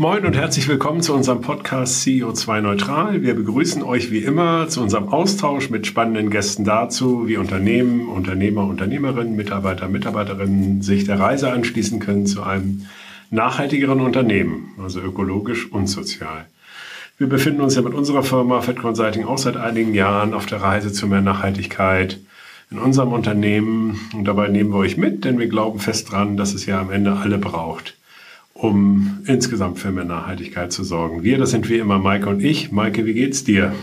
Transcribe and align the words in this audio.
Moin 0.00 0.24
und 0.24 0.34
herzlich 0.34 0.66
willkommen 0.66 1.02
zu 1.02 1.12
unserem 1.12 1.42
Podcast 1.42 2.02
CEO2 2.06 2.62
Neutral. 2.62 3.22
Wir 3.22 3.34
begrüßen 3.34 3.82
euch 3.82 4.10
wie 4.10 4.20
immer 4.20 4.66
zu 4.66 4.80
unserem 4.80 5.10
Austausch 5.10 5.68
mit 5.68 5.86
spannenden 5.86 6.30
Gästen 6.30 6.64
dazu, 6.64 7.28
wie 7.28 7.36
Unternehmen, 7.36 8.08
Unternehmer, 8.08 8.64
Unternehmerinnen, 8.64 9.36
Mitarbeiter, 9.36 9.88
Mitarbeiterinnen 9.88 10.80
sich 10.80 11.04
der 11.04 11.20
Reise 11.20 11.52
anschließen 11.52 12.00
können 12.00 12.24
zu 12.24 12.42
einem 12.42 12.86
nachhaltigeren 13.30 14.00
Unternehmen, 14.00 14.70
also 14.82 15.00
ökologisch 15.00 15.70
und 15.70 15.86
sozial. 15.86 16.46
Wir 17.18 17.28
befinden 17.28 17.60
uns 17.60 17.74
ja 17.74 17.82
mit 17.82 17.92
unserer 17.92 18.22
Firma 18.22 18.62
Fed 18.62 18.80
Consulting 18.80 19.26
auch 19.26 19.36
seit 19.36 19.58
einigen 19.58 19.92
Jahren 19.92 20.32
auf 20.32 20.46
der 20.46 20.62
Reise 20.62 20.94
zu 20.94 21.08
mehr 21.08 21.20
Nachhaltigkeit 21.20 22.18
in 22.70 22.78
unserem 22.78 23.12
Unternehmen 23.12 24.00
und 24.14 24.24
dabei 24.24 24.48
nehmen 24.48 24.70
wir 24.70 24.78
euch 24.78 24.96
mit, 24.96 25.26
denn 25.26 25.38
wir 25.38 25.48
glauben 25.48 25.78
fest 25.78 26.10
dran, 26.10 26.38
dass 26.38 26.54
es 26.54 26.64
ja 26.64 26.80
am 26.80 26.90
Ende 26.90 27.12
alle 27.12 27.36
braucht 27.36 27.99
um 28.62 29.22
insgesamt 29.26 29.78
für 29.78 29.90
mehr 29.90 30.04
Nachhaltigkeit 30.04 30.72
zu 30.72 30.84
sorgen. 30.84 31.22
Wir, 31.22 31.38
das 31.38 31.50
sind 31.50 31.68
wie 31.68 31.78
immer 31.78 31.98
Maike 31.98 32.28
und 32.28 32.40
ich. 32.40 32.70
Maike, 32.70 33.06
wie 33.06 33.14
geht's 33.14 33.44
dir? 33.44 33.74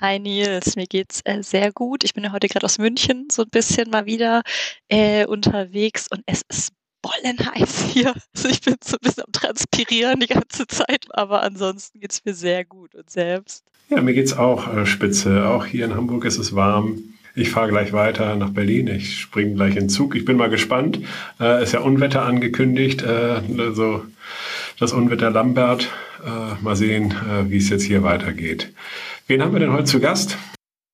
Hi 0.00 0.18
Nils, 0.18 0.76
mir 0.76 0.86
geht's 0.86 1.20
äh, 1.24 1.42
sehr 1.42 1.72
gut. 1.72 2.04
Ich 2.04 2.14
bin 2.14 2.22
ja 2.24 2.32
heute 2.32 2.48
gerade 2.48 2.64
aus 2.64 2.78
München 2.78 3.28
so 3.32 3.42
ein 3.42 3.50
bisschen 3.50 3.90
mal 3.90 4.06
wieder 4.06 4.42
äh, 4.88 5.26
unterwegs 5.26 6.06
und 6.10 6.22
es 6.26 6.42
ist 6.48 6.72
bollen 7.02 7.38
heiß 7.38 7.82
hier. 7.92 8.14
Also 8.34 8.48
ich 8.48 8.60
bin 8.60 8.76
so 8.84 8.96
ein 8.96 9.00
bisschen 9.02 9.24
am 9.24 9.32
Transpirieren 9.32 10.20
die 10.20 10.28
ganze 10.28 10.66
Zeit, 10.66 11.06
aber 11.10 11.42
ansonsten 11.42 11.98
geht's 12.00 12.24
mir 12.24 12.34
sehr 12.34 12.64
gut 12.64 12.94
und 12.94 13.10
selbst. 13.10 13.64
Ja, 13.88 14.00
mir 14.00 14.14
geht's 14.14 14.36
auch 14.36 14.72
äh, 14.72 14.86
spitze. 14.86 15.48
Auch 15.48 15.64
hier 15.64 15.84
in 15.84 15.94
Hamburg 15.94 16.24
ist 16.24 16.38
es 16.38 16.54
warm. 16.54 17.02
Ich 17.38 17.50
fahre 17.50 17.68
gleich 17.68 17.92
weiter 17.92 18.34
nach 18.34 18.50
Berlin. 18.50 18.88
Ich 18.88 19.20
springe 19.20 19.54
gleich 19.54 19.76
in 19.76 19.84
den 19.84 19.88
Zug. 19.88 20.16
Ich 20.16 20.24
bin 20.24 20.36
mal 20.36 20.50
gespannt. 20.50 20.98
Äh, 21.38 21.62
ist 21.62 21.72
ja 21.72 21.80
Unwetter 21.80 22.22
angekündigt. 22.22 23.02
Äh, 23.02 23.40
also 23.58 24.02
das 24.80 24.92
Unwetter 24.92 25.30
Lambert. 25.30 25.88
Äh, 26.24 26.62
mal 26.64 26.74
sehen, 26.74 27.12
äh, 27.12 27.48
wie 27.48 27.58
es 27.58 27.68
jetzt 27.68 27.84
hier 27.84 28.02
weitergeht. 28.02 28.72
Wen 29.28 29.40
haben 29.40 29.52
wir 29.52 29.60
denn 29.60 29.72
heute 29.72 29.84
zu 29.84 30.00
Gast? 30.00 30.36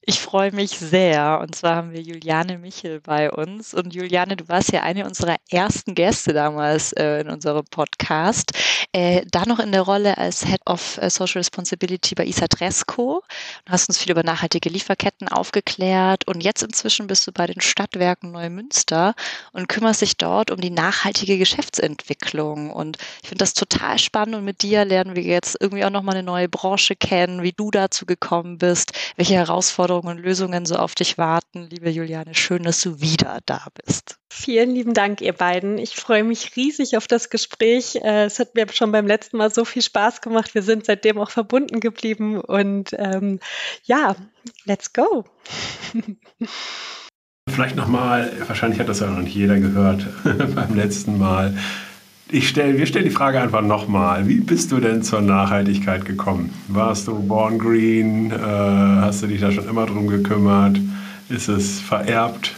Ich 0.06 0.20
freue 0.20 0.52
mich 0.52 0.72
sehr. 0.72 1.38
Und 1.40 1.54
zwar 1.54 1.76
haben 1.76 1.92
wir 1.92 2.02
Juliane 2.02 2.58
Michel 2.58 3.00
bei 3.00 3.30
uns. 3.30 3.72
Und 3.72 3.94
Juliane, 3.94 4.36
du 4.36 4.46
warst 4.48 4.70
ja 4.70 4.82
eine 4.82 5.06
unserer 5.06 5.36
ersten 5.48 5.94
Gäste 5.94 6.34
damals 6.34 6.92
äh, 6.92 7.20
in 7.20 7.30
unserem 7.30 7.64
Podcast. 7.64 8.52
Äh, 8.92 9.24
da 9.30 9.46
noch 9.46 9.60
in 9.60 9.72
der 9.72 9.80
Rolle 9.80 10.18
als 10.18 10.44
Head 10.44 10.60
of 10.66 10.98
äh, 10.98 11.08
Social 11.08 11.38
Responsibility 11.38 12.14
bei 12.14 12.26
Isa 12.26 12.48
Tresco. 12.48 13.22
Du 13.64 13.72
hast 13.72 13.88
uns 13.88 13.96
viel 13.96 14.12
über 14.12 14.22
nachhaltige 14.22 14.68
Lieferketten 14.68 15.28
aufgeklärt. 15.28 16.28
Und 16.28 16.42
jetzt 16.42 16.62
inzwischen 16.62 17.06
bist 17.06 17.26
du 17.26 17.32
bei 17.32 17.46
den 17.46 17.62
Stadtwerken 17.62 18.30
Neumünster 18.30 19.14
und 19.52 19.70
kümmerst 19.70 20.02
dich 20.02 20.18
dort 20.18 20.50
um 20.50 20.60
die 20.60 20.68
nachhaltige 20.68 21.38
Geschäftsentwicklung. 21.38 22.70
Und 22.70 22.98
ich 23.22 23.30
finde 23.30 23.42
das 23.42 23.54
total 23.54 23.98
spannend. 23.98 24.34
Und 24.34 24.44
mit 24.44 24.60
dir 24.60 24.84
lernen 24.84 25.16
wir 25.16 25.22
jetzt 25.22 25.56
irgendwie 25.60 25.86
auch 25.86 25.90
nochmal 25.90 26.16
eine 26.16 26.24
neue 26.24 26.50
Branche 26.50 26.94
kennen, 26.94 27.42
wie 27.42 27.52
du 27.52 27.70
dazu 27.70 28.04
gekommen 28.04 28.58
bist, 28.58 28.92
welche 29.16 29.36
Herausforderungen 29.36 29.93
Herausforderungen 29.94 30.18
und 30.18 30.24
Lösungen 30.24 30.66
so 30.66 30.76
auf 30.76 30.94
dich 30.94 31.18
warten. 31.18 31.68
Liebe 31.70 31.90
Juliane, 31.90 32.34
schön, 32.34 32.62
dass 32.62 32.80
du 32.80 33.00
wieder 33.00 33.38
da 33.46 33.66
bist. 33.84 34.18
Vielen 34.30 34.70
lieben 34.70 34.94
Dank, 34.94 35.20
ihr 35.20 35.32
beiden. 35.32 35.78
Ich 35.78 35.96
freue 35.96 36.24
mich 36.24 36.56
riesig 36.56 36.96
auf 36.96 37.06
das 37.06 37.30
Gespräch. 37.30 37.96
Äh, 37.96 38.24
es 38.24 38.38
hat 38.38 38.54
mir 38.54 38.66
schon 38.72 38.92
beim 38.92 39.06
letzten 39.06 39.36
Mal 39.36 39.52
so 39.52 39.64
viel 39.64 39.82
Spaß 39.82 40.20
gemacht. 40.20 40.54
Wir 40.54 40.62
sind 40.62 40.86
seitdem 40.86 41.18
auch 41.18 41.30
verbunden 41.30 41.80
geblieben 41.80 42.40
und 42.40 42.90
ähm, 42.98 43.40
ja, 43.84 44.16
let's 44.64 44.92
go. 44.92 45.24
Vielleicht 47.48 47.76
nochmal, 47.76 48.32
wahrscheinlich 48.46 48.80
hat 48.80 48.88
das 48.88 49.00
ja 49.00 49.06
noch 49.06 49.22
nicht 49.22 49.34
jeder 49.34 49.60
gehört 49.60 50.06
beim 50.24 50.74
letzten 50.74 51.18
Mal 51.18 51.56
ich 52.30 52.48
stell, 52.48 52.78
wir 52.78 52.86
stellen 52.86 53.04
die 53.04 53.10
Frage 53.10 53.40
einfach 53.40 53.62
nochmal. 53.62 54.28
Wie 54.28 54.40
bist 54.40 54.72
du 54.72 54.80
denn 54.80 55.02
zur 55.02 55.20
Nachhaltigkeit 55.20 56.04
gekommen? 56.04 56.52
Warst 56.68 57.08
du 57.08 57.18
born 57.18 57.58
green? 57.58 58.30
Äh, 58.30 58.36
hast 58.36 59.22
du 59.22 59.26
dich 59.26 59.40
da 59.40 59.52
schon 59.52 59.68
immer 59.68 59.86
drum 59.86 60.06
gekümmert? 60.06 60.78
Ist 61.28 61.48
es 61.48 61.80
vererbt? 61.80 62.54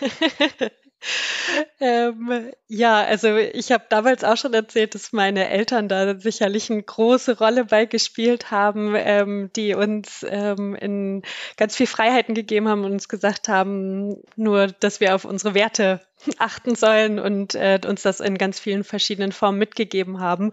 ähm, 1.80 2.50
ja, 2.68 3.02
also 3.02 3.36
ich 3.36 3.72
habe 3.72 3.84
damals 3.88 4.24
auch 4.24 4.36
schon 4.36 4.54
erzählt, 4.54 4.94
dass 4.94 5.12
meine 5.12 5.48
Eltern 5.48 5.88
da 5.88 6.18
sicherlich 6.18 6.70
eine 6.70 6.82
große 6.82 7.38
Rolle 7.38 7.64
bei 7.64 7.86
gespielt 7.86 8.50
haben, 8.50 8.94
ähm, 8.96 9.50
die 9.56 9.74
uns 9.74 10.24
ähm, 10.28 10.74
in 10.74 11.22
ganz 11.56 11.76
viel 11.76 11.86
Freiheiten 11.86 12.34
gegeben 12.34 12.68
haben 12.68 12.84
und 12.84 12.92
uns 12.92 13.08
gesagt 13.08 13.48
haben, 13.48 14.16
nur, 14.36 14.68
dass 14.68 15.00
wir 15.00 15.14
auf 15.14 15.24
unsere 15.24 15.54
Werte 15.54 16.00
achten 16.38 16.74
sollen 16.74 17.18
und 17.18 17.54
äh, 17.54 17.80
uns 17.86 18.02
das 18.02 18.20
in 18.20 18.36
ganz 18.36 18.60
vielen 18.60 18.84
verschiedenen 18.84 19.32
Formen 19.32 19.58
mitgegeben 19.58 20.20
haben. 20.20 20.52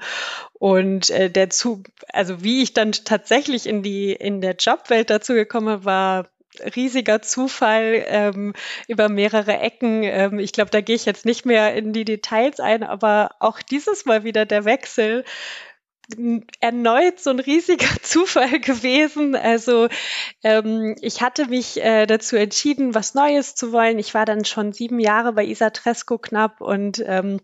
Und 0.54 1.10
äh, 1.10 1.30
der 1.30 1.50
Zug, 1.50 1.88
also 2.14 2.44
wie 2.44 2.64
ich 2.64 2.74
dann 2.74 2.94
tatsächlich 2.94 3.68
in 3.68 3.84
die 3.84 4.14
in 4.14 4.42
der 4.42 4.56
Jobwelt 4.56 5.10
dazu 5.10 5.34
gekommen 5.34 5.84
war 5.84 6.30
riesiger 6.76 7.22
Zufall 7.22 8.04
ähm, 8.08 8.54
über 8.88 9.10
mehrere 9.10 9.58
Ecken. 9.58 10.04
Ähm, 10.04 10.40
ich 10.40 10.54
glaube, 10.54 10.72
da 10.72 10.82
gehe 10.82 10.96
ich 10.96 11.06
jetzt 11.06 11.26
nicht 11.26 11.46
mehr 11.46 11.74
in 11.76 11.94
die 11.94 12.06
Details 12.06 12.60
ein, 12.60 12.84
aber 12.84 13.32
auch 13.40 13.62
dieses 13.62 14.06
Mal 14.06 14.24
wieder 14.24 14.46
der 14.46 14.66
Wechsel 14.66 15.24
erneut 16.62 17.20
so 17.20 17.32
ein 17.32 17.40
riesiger 17.40 17.88
Zufall 18.02 18.60
gewesen. 18.60 19.36
Also 19.36 19.90
ähm, 20.44 20.96
ich 21.02 21.22
hatte 21.22 21.48
mich 21.48 21.84
äh, 21.84 22.06
dazu 22.06 22.38
entschieden, 22.38 22.96
was 22.96 23.14
Neues 23.14 23.56
zu 23.56 23.72
wollen. 23.72 24.00
Ich 24.00 24.14
war 24.14 24.26
dann 24.26 24.46
schon 24.46 24.72
sieben 24.72 25.00
Jahre 25.00 25.34
bei 25.34 25.44
Isa 25.44 25.70
Tresco 25.70 26.18
knapp 26.18 26.62
und 26.62 27.04
ähm, 27.06 27.42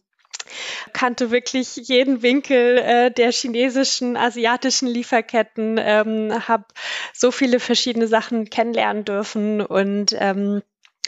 kannte 0.92 1.32
wirklich 1.32 1.76
jeden 1.76 2.22
Winkel 2.22 2.78
äh, 2.78 3.12
der 3.12 3.32
chinesischen, 3.32 4.18
asiatischen 4.18 4.88
Lieferketten, 4.88 5.80
ähm, 5.80 6.48
habe 6.48 6.66
so 7.14 7.32
viele 7.32 7.60
verschiedene 7.60 8.08
Sachen 8.08 8.50
kennenlernen 8.50 9.06
dürfen 9.06 9.62
und 9.62 10.16
ähm, 10.20 10.62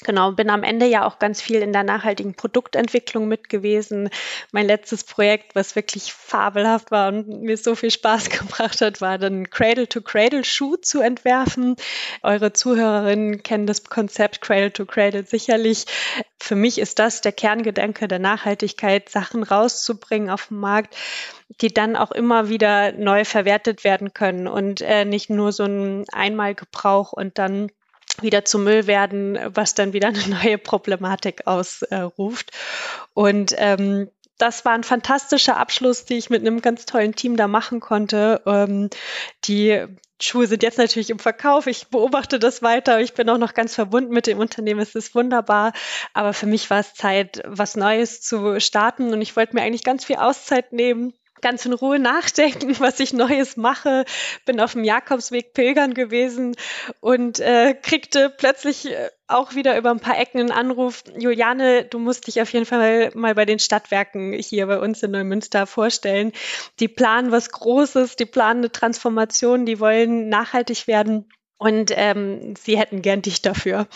Genau, 0.04 0.34
bin 0.34 0.50
am 0.50 0.64
Ende 0.64 0.86
ja 0.86 1.06
auch 1.06 1.20
ganz 1.20 1.42
viel 1.42 1.62
in 1.62 1.72
der 1.72 1.84
nachhaltigen 1.84 2.36
Produktentwicklung 2.36 3.30
mit 3.30 3.48
gewesen. 3.48 4.10
Mein 4.52 4.68
letztes 4.68 5.06
Projekt, 5.06 5.56
was 5.56 5.78
wirklich 5.78 6.12
fabelhaft 6.12 6.92
war 6.92 7.08
und 7.08 7.42
mir 7.42 7.56
so 7.56 7.76
viel 7.76 7.92
Spaß 7.92 8.30
gebracht 8.30 8.82
hat, 8.82 9.00
war 9.00 9.18
dann 9.18 9.50
Cradle-to-Cradle-Schuh 9.50 10.76
zu 10.78 11.00
entwerfen. 11.00 11.78
Eure 12.24 12.52
Zuhörerinnen 12.52 13.42
kennen 13.42 13.68
das 13.68 13.86
Konzept 13.86 14.42
Cradle-to-Cradle 14.42 15.26
sicherlich. 15.26 15.86
Für 16.42 16.56
mich 16.56 16.78
ist 16.78 17.00
das 17.00 17.22
der 17.22 17.32
Kerngedanke 17.32 18.10
der 18.10 18.20
Nachhaltigkeit, 18.20 19.08
Sachen 19.10 19.44
rauszubringen 19.44 20.30
auf 20.30 20.48
den 20.48 20.60
Markt, 20.60 20.96
die 21.62 21.74
dann 21.74 21.96
auch 21.96 22.12
immer 22.12 22.50
wieder 22.50 22.92
neu 22.92 23.24
verwertet 23.24 23.86
werden 23.86 24.14
können 24.14 24.48
und 24.48 24.82
äh, 24.82 25.06
nicht 25.06 25.30
nur 25.30 25.54
so 25.54 25.64
ein 25.64 26.06
Einmalgebrauch 26.12 27.14
und 27.14 27.38
dann 27.38 27.72
wieder 28.22 28.46
zu 28.46 28.60
Müll 28.60 28.88
werden, 28.88 29.38
was 29.54 29.74
dann 29.74 29.94
wieder 29.94 30.10
eine 30.10 30.28
neue 30.44 30.58
Problematik 30.58 31.48
ausruft. 31.48 32.52
Und 33.14 33.54
ähm, 33.58 34.10
das 34.38 34.66
war 34.66 34.74
ein 34.74 34.84
fantastischer 34.84 35.58
Abschluss, 35.58 36.06
den 36.06 36.18
ich 36.18 36.30
mit 36.30 36.42
einem 36.42 36.62
ganz 36.62 36.86
tollen 36.86 37.16
Team 37.16 37.38
da 37.38 37.48
machen 37.48 37.80
konnte. 37.80 38.42
Ähm, 38.46 38.90
die 39.46 39.86
Schuhe 40.20 40.48
sind 40.48 40.64
jetzt 40.64 40.78
natürlich 40.78 41.10
im 41.10 41.20
Verkauf. 41.20 41.68
Ich 41.68 41.88
beobachte 41.88 42.40
das 42.40 42.62
weiter. 42.62 43.00
Ich 43.00 43.14
bin 43.14 43.30
auch 43.30 43.38
noch 43.38 43.54
ganz 43.54 43.76
verbunden 43.76 44.14
mit 44.14 44.28
dem 44.28 44.40
Unternehmen. 44.40 44.80
Es 44.80 44.96
ist 44.96 45.16
wunderbar. 45.16 45.74
Aber 46.14 46.34
für 46.34 46.46
mich 46.46 46.70
war 46.70 46.80
es 46.80 46.94
Zeit, 46.94 47.42
was 47.46 47.76
Neues 47.76 48.22
zu 48.22 48.60
starten. 48.60 49.14
Und 49.14 49.22
ich 49.22 49.36
wollte 49.36 49.56
mir 49.56 49.62
eigentlich 49.62 49.84
ganz 49.84 50.06
viel 50.06 50.18
Auszeit 50.18 50.74
nehmen 50.74 51.14
ganz 51.46 51.64
in 51.64 51.74
Ruhe 51.74 52.00
nachdenken, 52.00 52.76
was 52.80 53.00
ich 53.00 53.14
Neues 53.14 53.56
mache. 53.56 54.06
Bin 54.46 54.60
auf 54.60 54.74
dem 54.74 54.84
Jakobsweg 54.84 55.54
pilgern 55.54 55.94
gewesen 55.94 56.56
und 57.02 57.40
äh, 57.40 57.76
kriegte 57.76 58.34
plötzlich 58.36 58.90
äh, 58.90 59.10
auch 59.28 59.54
wieder 59.54 59.78
über 59.78 59.92
ein 59.92 60.00
paar 60.00 60.20
Ecken 60.20 60.40
einen 60.40 60.50
Anruf. 60.52 61.04
Juliane, 61.16 61.86
du 61.86 62.00
musst 62.00 62.26
dich 62.26 62.42
auf 62.42 62.52
jeden 62.52 62.66
Fall 62.66 63.12
mal 63.14 63.36
bei 63.36 63.46
den 63.46 63.60
Stadtwerken 63.60 64.34
hier 64.34 64.66
bei 64.66 64.80
uns 64.80 65.04
in 65.04 65.12
Neumünster 65.12 65.68
vorstellen. 65.68 66.32
Die 66.80 66.88
planen 66.88 67.32
was 67.32 67.52
Großes, 67.52 68.16
die 68.16 68.26
planen 68.26 68.62
eine 68.62 68.72
Transformation, 68.72 69.68
die 69.68 69.80
wollen 69.80 70.30
nachhaltig 70.30 70.88
werden. 70.88 71.30
Und 71.58 71.92
ähm, 71.96 72.56
sie 72.58 72.78
hätten 72.78 73.02
gern 73.02 73.22
dich 73.22 73.42
dafür. 73.42 73.88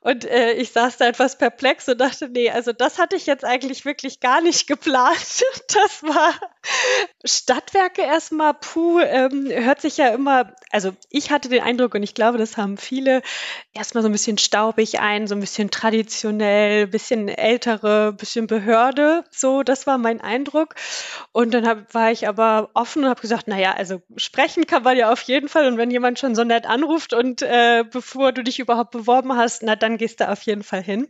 Und 0.00 0.24
äh, 0.24 0.52
ich 0.52 0.72
saß 0.72 0.96
da 0.96 1.06
etwas 1.06 1.36
perplex 1.36 1.86
und 1.88 2.00
dachte, 2.00 2.28
nee, 2.28 2.50
also 2.50 2.72
das 2.72 2.98
hatte 2.98 3.16
ich 3.16 3.26
jetzt 3.26 3.44
eigentlich 3.44 3.84
wirklich 3.84 4.20
gar 4.20 4.40
nicht 4.40 4.66
geplant. 4.66 5.42
Das 5.74 6.02
war 6.02 6.32
Stadtwerke 7.24 8.02
erstmal, 8.02 8.54
puh, 8.54 9.00
ähm, 9.00 9.48
hört 9.50 9.80
sich 9.80 9.96
ja 9.96 10.08
immer, 10.08 10.54
also 10.70 10.92
ich 11.10 11.30
hatte 11.30 11.48
den 11.48 11.62
Eindruck 11.62 11.94
und 11.94 12.02
ich 12.02 12.14
glaube, 12.14 12.38
das 12.38 12.56
haben 12.56 12.78
viele, 12.78 13.22
erstmal 13.74 14.02
so 14.02 14.08
ein 14.08 14.12
bisschen 14.12 14.38
staubig 14.38 15.00
ein, 15.00 15.26
so 15.26 15.34
ein 15.34 15.40
bisschen 15.40 15.70
traditionell, 15.70 16.86
bisschen 16.86 17.28
ältere, 17.28 18.12
bisschen 18.12 18.46
Behörde, 18.46 19.24
so, 19.30 19.62
das 19.62 19.86
war 19.86 19.98
mein 19.98 20.20
Eindruck. 20.20 20.74
Und 21.32 21.52
dann 21.52 21.66
hab, 21.66 21.92
war 21.94 22.10
ich 22.10 22.28
aber 22.28 22.70
offen 22.74 23.04
und 23.04 23.10
habe 23.10 23.20
gesagt, 23.20 23.48
naja, 23.48 23.72
also 23.72 24.00
sprechen 24.16 24.66
kann 24.66 24.82
man 24.82 24.96
ja 24.96 25.12
auf 25.12 25.22
jeden 25.22 25.48
Fall 25.48 25.66
und 25.66 25.78
wenn 25.78 25.90
jemand 25.90 26.18
schon 26.18 26.34
so 26.34 26.44
nett 26.44 26.66
anruft, 26.66 27.01
und 27.12 27.42
äh, 27.42 27.84
bevor 27.90 28.32
du 28.32 28.42
dich 28.44 28.58
überhaupt 28.58 28.90
beworben 28.90 29.36
hast, 29.36 29.62
na 29.62 29.76
dann 29.76 29.98
gehst 29.98 30.20
du 30.20 30.28
auf 30.28 30.42
jeden 30.42 30.62
Fall 30.62 30.82
hin. 30.82 31.08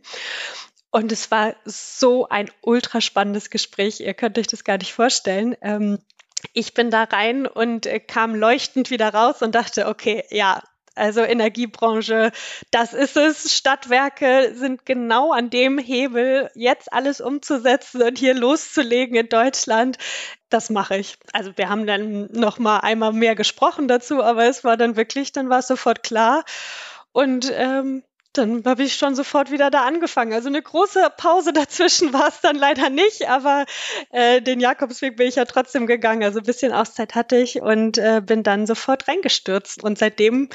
Und 0.91 1.11
es 1.11 1.31
war 1.31 1.55
so 1.65 2.29
ein 2.29 2.51
ultra 2.61 3.01
spannendes 3.01 3.49
Gespräch. 3.49 3.99
Ihr 3.99 4.13
könnt 4.13 4.37
euch 4.37 4.47
das 4.47 4.63
gar 4.63 4.77
nicht 4.77 4.93
vorstellen. 4.93 5.55
Ähm, 5.61 5.99
ich 6.53 6.73
bin 6.73 6.91
da 6.91 7.03
rein 7.03 7.47
und 7.47 7.85
äh, 7.85 7.99
kam 7.99 8.35
leuchtend 8.35 8.89
wieder 8.91 9.13
raus 9.13 9.41
und 9.41 9.55
dachte, 9.55 9.87
okay, 9.87 10.23
ja, 10.29 10.61
also 10.95 11.21
Energiebranche, 11.21 12.31
das 12.71 12.93
ist 12.93 13.17
es. 13.17 13.55
Stadtwerke 13.55 14.53
sind 14.55 14.85
genau 14.85 15.31
an 15.31 15.49
dem 15.49 15.77
Hebel, 15.77 16.51
jetzt 16.53 16.91
alles 16.93 17.21
umzusetzen 17.21 18.01
und 18.01 18.17
hier 18.17 18.33
loszulegen 18.33 19.15
in 19.15 19.29
Deutschland. 19.29 19.97
Das 20.49 20.69
mache 20.69 20.97
ich. 20.97 21.17
Also 21.33 21.51
wir 21.55 21.69
haben 21.69 21.87
dann 21.87 22.29
noch 22.31 22.59
mal 22.59 22.79
einmal 22.79 23.13
mehr 23.13 23.35
gesprochen 23.35 23.87
dazu, 23.87 24.21
aber 24.21 24.45
es 24.45 24.63
war 24.63 24.77
dann 24.77 24.95
wirklich, 24.95 25.31
dann 25.31 25.49
war 25.49 25.59
es 25.59 25.67
sofort 25.67 26.03
klar. 26.03 26.43
Und 27.11 27.51
ähm, 27.55 28.03
dann 28.33 28.63
habe 28.65 28.83
ich 28.83 28.95
schon 28.95 29.15
sofort 29.15 29.51
wieder 29.51 29.71
da 29.71 29.85
angefangen. 29.85 30.33
Also 30.33 30.47
eine 30.47 30.61
große 30.61 31.11
Pause 31.17 31.53
dazwischen 31.53 32.13
war 32.13 32.29
es 32.29 32.41
dann 32.41 32.55
leider 32.55 32.89
nicht, 32.89 33.29
aber 33.29 33.65
äh, 34.11 34.41
den 34.41 34.59
Jakobsweg 34.59 35.15
bin 35.17 35.27
ich 35.27 35.35
ja 35.35 35.45
trotzdem 35.45 35.87
gegangen. 35.87 36.23
Also 36.23 36.39
ein 36.39 36.45
bisschen 36.45 36.73
Auszeit 36.73 37.15
hatte 37.15 37.37
ich 37.37 37.61
und 37.61 37.97
äh, 37.97 38.21
bin 38.25 38.43
dann 38.43 38.65
sofort 38.65 39.07
reingestürzt. 39.07 39.83
Und 39.83 39.97
seitdem 39.97 40.49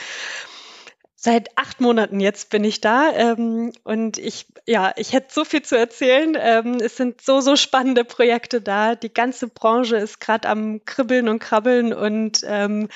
Seit 1.20 1.58
acht 1.58 1.80
Monaten 1.80 2.20
jetzt 2.20 2.48
bin 2.48 2.62
ich 2.62 2.80
da 2.80 3.10
ähm, 3.12 3.72
und 3.82 4.18
ich, 4.18 4.46
ja, 4.66 4.92
ich 4.94 5.12
hätte 5.12 5.34
so 5.34 5.44
viel 5.44 5.62
zu 5.62 5.76
erzählen. 5.76 6.36
Ähm, 6.40 6.76
es 6.80 6.96
sind 6.96 7.20
so, 7.22 7.40
so 7.40 7.56
spannende 7.56 8.04
Projekte 8.04 8.60
da. 8.60 8.94
Die 8.94 9.12
ganze 9.12 9.48
Branche 9.48 9.96
ist 9.96 10.20
gerade 10.20 10.48
am 10.48 10.84
Kribbeln 10.84 11.28
und 11.28 11.40
Krabbeln 11.40 11.92
und 11.92 12.42
ähm, 12.46 12.88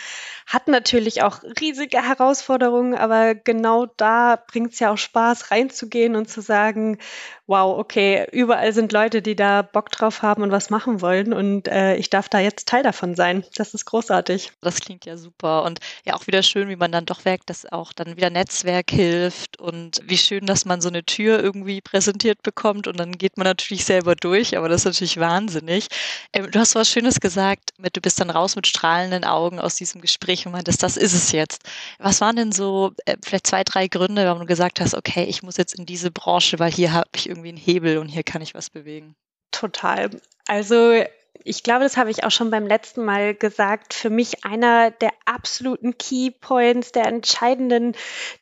hat 0.46 0.68
natürlich 0.68 1.24
auch 1.24 1.42
riesige 1.60 2.00
Herausforderungen, 2.00 2.94
aber 2.94 3.34
genau 3.34 3.86
da 3.86 4.36
bringt 4.36 4.74
es 4.74 4.78
ja 4.78 4.92
auch 4.92 4.98
Spaß, 4.98 5.50
reinzugehen 5.50 6.14
und 6.14 6.28
zu 6.28 6.42
sagen, 6.42 6.98
wow, 7.46 7.76
okay, 7.78 8.26
überall 8.32 8.72
sind 8.72 8.92
Leute, 8.92 9.20
die 9.20 9.34
da 9.34 9.62
Bock 9.62 9.90
drauf 9.90 10.22
haben 10.22 10.42
und 10.42 10.52
was 10.52 10.70
machen 10.70 11.00
wollen 11.00 11.32
und 11.32 11.68
äh, 11.68 11.96
ich 11.96 12.08
darf 12.08 12.28
da 12.28 12.38
jetzt 12.38 12.68
Teil 12.68 12.82
davon 12.82 13.14
sein. 13.14 13.44
Das 13.56 13.74
ist 13.74 13.84
großartig. 13.84 14.52
Das 14.60 14.80
klingt 14.80 15.06
ja 15.06 15.16
super 15.16 15.64
und 15.64 15.80
ja 16.04 16.14
auch 16.14 16.26
wieder 16.26 16.42
schön, 16.42 16.68
wie 16.68 16.76
man 16.76 16.92
dann 16.92 17.06
doch 17.06 17.24
merkt, 17.24 17.50
dass 17.50 17.70
auch 17.70 17.92
dann 17.92 18.11
wieder 18.16 18.30
Netzwerk 18.30 18.90
hilft 18.90 19.58
und 19.58 20.00
wie 20.04 20.18
schön, 20.18 20.46
dass 20.46 20.64
man 20.64 20.80
so 20.80 20.88
eine 20.88 21.04
Tür 21.04 21.42
irgendwie 21.42 21.80
präsentiert 21.80 22.42
bekommt 22.42 22.86
und 22.86 22.98
dann 22.98 23.12
geht 23.12 23.36
man 23.36 23.46
natürlich 23.46 23.84
selber 23.84 24.14
durch, 24.14 24.56
aber 24.56 24.68
das 24.68 24.82
ist 24.82 24.86
natürlich 24.86 25.18
wahnsinnig. 25.18 25.88
Ähm, 26.32 26.50
du 26.50 26.58
hast 26.58 26.74
was 26.74 26.88
Schönes 26.88 27.20
gesagt, 27.20 27.70
mit, 27.78 27.96
du 27.96 28.00
bist 28.00 28.20
dann 28.20 28.30
raus 28.30 28.56
mit 28.56 28.66
strahlenden 28.66 29.24
Augen 29.24 29.58
aus 29.58 29.76
diesem 29.76 30.00
Gespräch 30.00 30.46
und 30.46 30.52
meintest, 30.52 30.82
das 30.82 30.96
ist 30.96 31.14
es 31.14 31.32
jetzt. 31.32 31.62
Was 31.98 32.20
waren 32.20 32.36
denn 32.36 32.52
so 32.52 32.92
äh, 33.06 33.16
vielleicht 33.24 33.46
zwei, 33.46 33.64
drei 33.64 33.88
Gründe, 33.88 34.24
warum 34.24 34.40
du 34.40 34.46
gesagt 34.46 34.80
hast, 34.80 34.94
okay, 34.94 35.24
ich 35.24 35.42
muss 35.42 35.56
jetzt 35.56 35.74
in 35.74 35.86
diese 35.86 36.10
Branche, 36.10 36.58
weil 36.58 36.72
hier 36.72 36.92
habe 36.92 37.10
ich 37.14 37.28
irgendwie 37.28 37.50
einen 37.50 37.58
Hebel 37.58 37.98
und 37.98 38.08
hier 38.08 38.22
kann 38.22 38.42
ich 38.42 38.54
was 38.54 38.70
bewegen. 38.70 39.14
Total. 39.50 40.10
Also 40.46 41.04
ich 41.44 41.62
glaube, 41.62 41.84
das 41.84 41.96
habe 41.96 42.10
ich 42.10 42.24
auch 42.24 42.30
schon 42.30 42.50
beim 42.50 42.66
letzten 42.66 43.04
Mal 43.04 43.34
gesagt. 43.34 43.94
Für 43.94 44.10
mich 44.10 44.44
einer 44.44 44.90
der 44.90 45.10
absoluten 45.24 45.98
Key 45.98 46.30
Points, 46.30 46.92
der 46.92 47.06
entscheidenden 47.06 47.94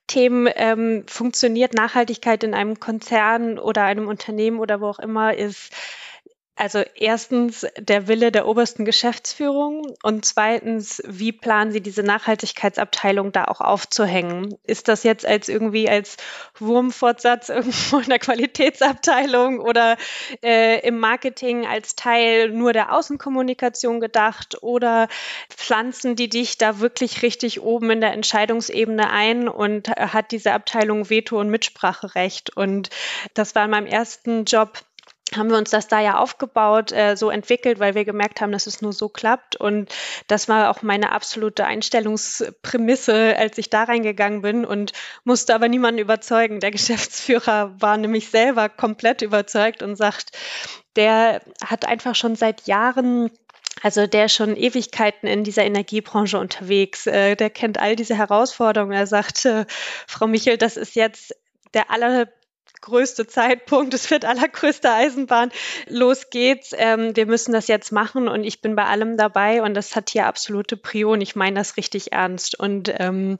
Themen, 0.06 0.48
ähm, 0.54 1.04
funktioniert 1.06 1.74
Nachhaltigkeit 1.74 2.44
in 2.44 2.54
einem 2.54 2.80
Konzern 2.80 3.58
oder 3.58 3.84
einem 3.84 4.08
Unternehmen 4.08 4.58
oder 4.58 4.80
wo 4.80 4.86
auch 4.86 4.98
immer, 4.98 5.34
ist 5.34 5.72
also 6.60 6.82
erstens 6.94 7.66
der 7.78 8.06
Wille 8.06 8.30
der 8.30 8.46
obersten 8.46 8.84
Geschäftsführung 8.84 9.96
und 10.02 10.26
zweitens, 10.26 11.02
wie 11.06 11.32
planen 11.32 11.72
Sie 11.72 11.80
diese 11.80 12.02
Nachhaltigkeitsabteilung 12.02 13.32
da 13.32 13.46
auch 13.46 13.62
aufzuhängen? 13.62 14.58
Ist 14.64 14.88
das 14.88 15.02
jetzt 15.02 15.24
als 15.24 15.48
irgendwie 15.48 15.88
als 15.88 16.18
Wurmfortsatz 16.58 17.48
irgendwo 17.48 18.00
in 18.00 18.10
der 18.10 18.18
Qualitätsabteilung 18.18 19.58
oder 19.60 19.96
äh, 20.42 20.86
im 20.86 20.98
Marketing 20.98 21.66
als 21.66 21.96
Teil 21.96 22.50
nur 22.50 22.74
der 22.74 22.94
Außenkommunikation 22.94 23.98
gedacht 23.98 24.62
oder 24.62 25.08
pflanzen 25.48 26.14
die 26.14 26.28
dich 26.28 26.58
da 26.58 26.78
wirklich 26.78 27.22
richtig 27.22 27.62
oben 27.62 27.90
in 27.90 28.02
der 28.02 28.12
Entscheidungsebene 28.12 29.08
ein 29.08 29.48
und 29.48 29.88
hat 29.88 30.30
diese 30.30 30.52
Abteilung 30.52 31.08
Veto 31.08 31.40
und 31.40 31.48
Mitspracherecht? 31.48 32.54
Und 32.54 32.90
das 33.32 33.54
war 33.54 33.64
in 33.64 33.70
meinem 33.70 33.86
ersten 33.86 34.44
Job 34.44 34.78
haben 35.36 35.50
wir 35.50 35.58
uns 35.58 35.70
das 35.70 35.88
da 35.88 36.00
ja 36.00 36.18
aufgebaut, 36.18 36.92
äh, 36.92 37.16
so 37.16 37.30
entwickelt, 37.30 37.78
weil 37.78 37.94
wir 37.94 38.04
gemerkt 38.04 38.40
haben, 38.40 38.52
dass 38.52 38.66
es 38.66 38.82
nur 38.82 38.92
so 38.92 39.08
klappt. 39.08 39.56
Und 39.56 39.92
das 40.26 40.48
war 40.48 40.70
auch 40.70 40.82
meine 40.82 41.12
absolute 41.12 41.64
Einstellungsprämisse, 41.64 43.36
als 43.36 43.58
ich 43.58 43.70
da 43.70 43.84
reingegangen 43.84 44.42
bin 44.42 44.64
und 44.64 44.92
musste 45.24 45.54
aber 45.54 45.68
niemanden 45.68 46.00
überzeugen. 46.00 46.60
Der 46.60 46.70
Geschäftsführer 46.70 47.74
war 47.80 47.96
nämlich 47.96 48.30
selber 48.30 48.68
komplett 48.68 49.22
überzeugt 49.22 49.82
und 49.82 49.96
sagt, 49.96 50.32
der 50.96 51.42
hat 51.64 51.86
einfach 51.86 52.14
schon 52.14 52.36
seit 52.36 52.66
Jahren 52.66 53.30
also 53.82 54.06
der 54.06 54.28
schon 54.28 54.56
Ewigkeiten 54.56 55.26
in 55.26 55.42
dieser 55.42 55.64
Energiebranche 55.64 56.38
unterwegs. 56.38 57.06
Äh, 57.06 57.36
der 57.36 57.48
kennt 57.48 57.78
all 57.78 57.96
diese 57.96 58.14
Herausforderungen. 58.14 58.92
Er 58.92 59.06
sagt, 59.06 59.46
äh, 59.46 59.64
Frau 60.06 60.26
Michel, 60.26 60.58
das 60.58 60.76
ist 60.76 60.96
jetzt 60.96 61.34
der 61.72 61.90
aller 61.90 62.28
größte 62.80 63.26
Zeitpunkt, 63.26 63.94
es 63.94 64.10
wird 64.10 64.24
allergrößte 64.24 64.90
Eisenbahn. 64.90 65.50
Los 65.88 66.30
geht's. 66.30 66.74
Ähm, 66.76 67.14
wir 67.14 67.26
müssen 67.26 67.52
das 67.52 67.68
jetzt 67.68 67.92
machen 67.92 68.28
und 68.28 68.44
ich 68.44 68.60
bin 68.60 68.76
bei 68.76 68.84
allem 68.84 69.16
dabei 69.16 69.62
und 69.62 69.74
das 69.74 69.96
hat 69.96 70.10
hier 70.10 70.26
absolute 70.26 70.76
Prio 70.76 71.12
und 71.12 71.20
ich 71.20 71.36
meine 71.36 71.60
das 71.60 71.76
richtig 71.76 72.12
ernst. 72.12 72.58
Und 72.58 72.92
ähm, 72.98 73.38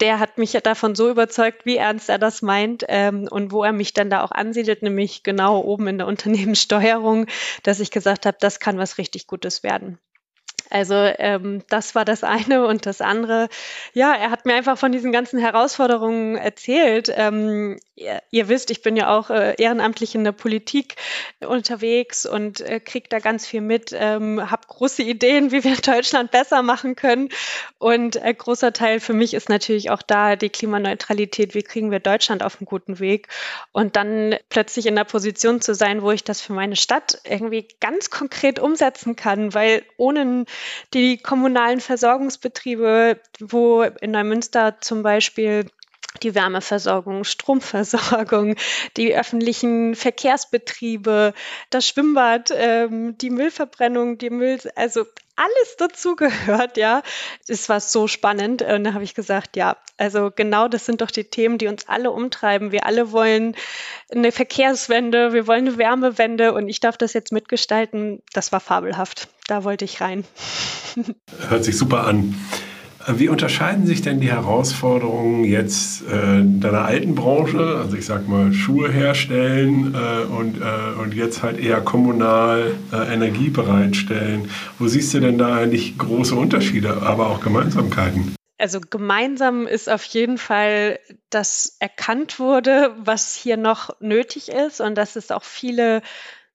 der 0.00 0.18
hat 0.18 0.38
mich 0.38 0.52
davon 0.52 0.94
so 0.94 1.10
überzeugt, 1.10 1.66
wie 1.66 1.76
ernst 1.76 2.08
er 2.08 2.18
das 2.18 2.42
meint 2.42 2.84
ähm, 2.88 3.28
und 3.30 3.52
wo 3.52 3.62
er 3.64 3.72
mich 3.72 3.92
dann 3.92 4.10
da 4.10 4.22
auch 4.22 4.32
ansiedelt, 4.32 4.82
nämlich 4.82 5.22
genau 5.22 5.60
oben 5.60 5.86
in 5.88 5.98
der 5.98 6.06
Unternehmenssteuerung, 6.08 7.26
dass 7.62 7.80
ich 7.80 7.90
gesagt 7.90 8.26
habe, 8.26 8.38
das 8.40 8.60
kann 8.60 8.78
was 8.78 8.98
richtig 8.98 9.26
Gutes 9.26 9.62
werden. 9.62 9.98
Also 10.70 10.94
ähm, 10.94 11.62
das 11.68 11.94
war 11.96 12.04
das 12.04 12.22
eine 12.22 12.64
und 12.66 12.86
das 12.86 13.00
andere. 13.00 13.48
Ja, 13.92 14.14
er 14.14 14.30
hat 14.30 14.46
mir 14.46 14.54
einfach 14.54 14.78
von 14.78 14.92
diesen 14.92 15.10
ganzen 15.10 15.40
Herausforderungen 15.40 16.36
erzählt. 16.36 17.12
Ähm, 17.14 17.80
ihr, 17.96 18.22
ihr, 18.30 18.48
wisst, 18.48 18.70
ich 18.70 18.80
bin 18.82 18.96
ja 18.96 19.16
auch 19.16 19.30
äh, 19.30 19.54
ehrenamtlich 19.58 20.14
in 20.14 20.22
der 20.22 20.32
Politik 20.32 20.94
unterwegs 21.40 22.24
und 22.24 22.60
äh, 22.60 22.78
kriege 22.78 23.08
da 23.08 23.18
ganz 23.18 23.46
viel 23.46 23.60
mit, 23.60 23.90
ähm, 23.92 24.48
habe 24.48 24.62
große 24.68 25.02
Ideen, 25.02 25.50
wie 25.50 25.64
wir 25.64 25.76
Deutschland 25.76 26.30
besser 26.30 26.62
machen 26.62 26.94
können. 26.94 27.30
Und 27.78 28.16
ein 28.18 28.36
großer 28.36 28.72
Teil 28.72 29.00
für 29.00 29.12
mich 29.12 29.34
ist 29.34 29.48
natürlich 29.48 29.90
auch 29.90 30.02
da 30.02 30.36
die 30.36 30.50
Klimaneutralität. 30.50 31.54
Wie 31.54 31.62
kriegen 31.62 31.90
wir 31.90 31.98
Deutschland 31.98 32.44
auf 32.44 32.60
einen 32.60 32.66
guten 32.66 33.00
Weg? 33.00 33.26
Und 33.72 33.96
dann 33.96 34.36
plötzlich 34.48 34.86
in 34.86 34.94
der 34.94 35.04
Position 35.04 35.60
zu 35.60 35.74
sein, 35.74 36.02
wo 36.02 36.12
ich 36.12 36.22
das 36.22 36.40
für 36.40 36.52
meine 36.52 36.76
Stadt 36.76 37.20
irgendwie 37.24 37.66
ganz 37.80 38.10
konkret 38.10 38.60
umsetzen 38.60 39.16
kann, 39.16 39.52
weil 39.52 39.82
ohne 39.96 40.44
die 40.94 41.18
kommunalen 41.18 41.80
Versorgungsbetriebe, 41.80 43.20
wo 43.40 43.82
in 43.82 44.10
Neumünster 44.10 44.80
zum 44.80 45.02
Beispiel 45.02 45.66
die 46.22 46.34
Wärmeversorgung, 46.34 47.24
Stromversorgung, 47.24 48.56
die 48.96 49.14
öffentlichen 49.14 49.94
Verkehrsbetriebe, 49.94 51.34
das 51.70 51.86
Schwimmbad, 51.86 52.52
ähm, 52.54 53.16
die 53.18 53.30
Müllverbrennung, 53.30 54.18
die 54.18 54.30
Müll, 54.30 54.58
also 54.74 55.04
alles 55.36 55.76
dazu 55.78 56.16
gehört, 56.16 56.76
ja. 56.76 57.02
Es 57.48 57.68
war 57.70 57.80
so 57.80 58.06
spannend 58.08 58.60
und 58.60 58.84
da 58.84 58.92
habe 58.92 59.04
ich 59.04 59.14
gesagt, 59.14 59.56
ja, 59.56 59.78
also 59.96 60.30
genau 60.34 60.68
das 60.68 60.84
sind 60.84 61.00
doch 61.00 61.10
die 61.10 61.24
Themen, 61.24 61.56
die 61.56 61.66
uns 61.66 61.88
alle 61.88 62.10
umtreiben. 62.10 62.72
Wir 62.72 62.84
alle 62.84 63.10
wollen 63.12 63.56
eine 64.12 64.32
Verkehrswende, 64.32 65.32
wir 65.32 65.46
wollen 65.46 65.66
eine 65.66 65.78
Wärmewende 65.78 66.52
und 66.52 66.68
ich 66.68 66.80
darf 66.80 66.98
das 66.98 67.14
jetzt 67.14 67.32
mitgestalten. 67.32 68.22
Das 68.34 68.52
war 68.52 68.60
fabelhaft. 68.60 69.28
Da 69.46 69.64
wollte 69.64 69.86
ich 69.86 70.02
rein. 70.02 70.24
Hört 71.48 71.64
sich 71.64 71.78
super 71.78 72.06
an. 72.06 72.34
Wie 73.08 73.28
unterscheiden 73.28 73.86
sich 73.86 74.02
denn 74.02 74.20
die 74.20 74.30
Herausforderungen 74.30 75.44
jetzt 75.44 76.02
äh, 76.02 76.42
deiner 76.44 76.84
alten 76.84 77.14
Branche, 77.14 77.78
also 77.82 77.96
ich 77.96 78.04
sag 78.04 78.28
mal 78.28 78.52
Schuhe 78.52 78.90
herstellen 78.90 79.94
äh, 79.94 80.24
und, 80.24 80.60
äh, 80.60 81.00
und 81.00 81.14
jetzt 81.14 81.42
halt 81.42 81.58
eher 81.58 81.80
kommunal 81.80 82.74
äh, 82.92 83.14
Energie 83.14 83.48
bereitstellen? 83.48 84.50
Wo 84.78 84.86
siehst 84.86 85.14
du 85.14 85.20
denn 85.20 85.38
da 85.38 85.56
eigentlich 85.56 85.96
große 85.96 86.34
Unterschiede, 86.34 87.00
aber 87.02 87.28
auch 87.28 87.40
Gemeinsamkeiten? 87.40 88.34
Also 88.58 88.80
gemeinsam 88.80 89.66
ist 89.66 89.88
auf 89.88 90.04
jeden 90.04 90.36
Fall, 90.36 90.98
dass 91.30 91.76
erkannt 91.78 92.38
wurde, 92.38 92.94
was 93.02 93.34
hier 93.34 93.56
noch 93.56 93.98
nötig 94.00 94.50
ist 94.50 94.82
und 94.82 94.96
dass 94.96 95.16
es 95.16 95.30
auch 95.30 95.44
viele 95.44 96.02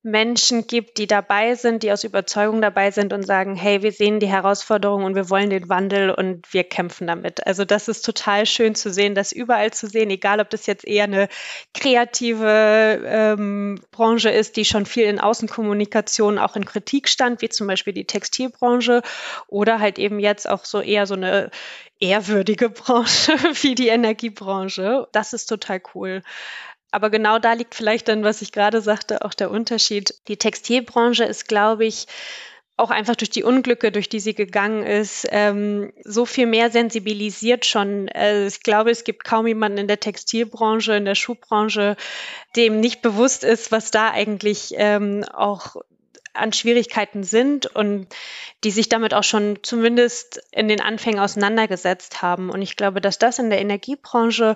Menschen 0.05 0.67
gibt, 0.67 0.99
die 0.99 1.07
dabei 1.07 1.55
sind, 1.55 1.81
die 1.81 1.91
aus 1.91 2.03
Überzeugung 2.03 2.61
dabei 2.61 2.91
sind 2.91 3.11
und 3.11 3.23
sagen, 3.23 3.55
hey, 3.55 3.81
wir 3.81 3.91
sehen 3.91 4.19
die 4.19 4.27
Herausforderungen 4.27 5.03
und 5.03 5.15
wir 5.15 5.31
wollen 5.31 5.49
den 5.49 5.67
Wandel 5.67 6.11
und 6.11 6.53
wir 6.53 6.63
kämpfen 6.63 7.07
damit. 7.07 7.47
Also 7.47 7.65
das 7.65 7.87
ist 7.87 8.05
total 8.05 8.45
schön 8.45 8.75
zu 8.75 8.93
sehen, 8.93 9.15
das 9.15 9.31
überall 9.31 9.73
zu 9.73 9.87
sehen, 9.87 10.11
egal 10.11 10.39
ob 10.39 10.51
das 10.51 10.67
jetzt 10.67 10.85
eher 10.85 11.05
eine 11.05 11.27
kreative 11.73 13.01
ähm, 13.03 13.81
Branche 13.89 14.29
ist, 14.29 14.57
die 14.57 14.65
schon 14.65 14.85
viel 14.85 15.05
in 15.05 15.19
Außenkommunikation 15.19 16.37
auch 16.37 16.55
in 16.55 16.65
Kritik 16.65 17.09
stand, 17.09 17.41
wie 17.41 17.49
zum 17.49 17.65
Beispiel 17.65 17.93
die 17.93 18.05
Textilbranche 18.05 19.01
oder 19.47 19.79
halt 19.79 19.97
eben 19.97 20.19
jetzt 20.19 20.47
auch 20.47 20.65
so 20.65 20.81
eher 20.81 21.07
so 21.07 21.15
eine 21.15 21.49
ehrwürdige 21.99 22.69
Branche 22.69 23.33
wie 23.61 23.73
die 23.73 23.87
Energiebranche. 23.87 25.07
Das 25.13 25.33
ist 25.33 25.47
total 25.47 25.81
cool. 25.95 26.21
Aber 26.95 27.09
genau 27.09 27.39
da 27.39 27.51
liegt 27.51 27.75
vielleicht 27.75 28.07
dann, 28.07 28.23
was 28.23 28.41
ich 28.41 28.53
gerade 28.53 28.79
sagte, 28.79 29.25
auch 29.25 29.33
der 29.33 29.51
Unterschied. 29.51 30.13
Die 30.29 30.37
Textilbranche 30.37 31.25
ist, 31.25 31.45
glaube 31.45 31.83
ich, 31.83 32.07
auch 32.77 32.89
einfach 32.89 33.17
durch 33.17 33.29
die 33.29 33.43
Unglücke, 33.43 33.91
durch 33.91 34.07
die 34.07 34.21
sie 34.21 34.33
gegangen 34.33 34.83
ist, 34.83 35.27
ähm, 35.31 35.91
so 36.05 36.25
viel 36.25 36.45
mehr 36.45 36.71
sensibilisiert 36.71 37.65
schon. 37.65 38.07
Äh, 38.07 38.47
ich 38.47 38.63
glaube, 38.63 38.91
es 38.91 39.03
gibt 39.03 39.25
kaum 39.25 39.45
jemanden 39.45 39.77
in 39.77 39.87
der 39.89 39.99
Textilbranche, 39.99 40.95
in 40.95 41.03
der 41.03 41.15
Schuhbranche, 41.15 41.97
dem 42.55 42.79
nicht 42.79 43.01
bewusst 43.01 43.43
ist, 43.43 43.73
was 43.73 43.91
da 43.91 44.11
eigentlich 44.11 44.73
ähm, 44.77 45.25
auch 45.33 45.75
an 46.35 46.53
Schwierigkeiten 46.53 47.23
sind 47.23 47.65
und 47.65 48.07
die 48.63 48.71
sich 48.71 48.89
damit 48.89 49.13
auch 49.13 49.23
schon 49.23 49.59
zumindest 49.61 50.41
in 50.51 50.67
den 50.67 50.81
Anfängen 50.81 51.19
auseinandergesetzt 51.19 52.21
haben. 52.21 52.49
Und 52.49 52.61
ich 52.61 52.75
glaube, 52.75 53.01
dass 53.01 53.19
das 53.19 53.39
in 53.39 53.49
der 53.49 53.61
Energiebranche 53.61 54.55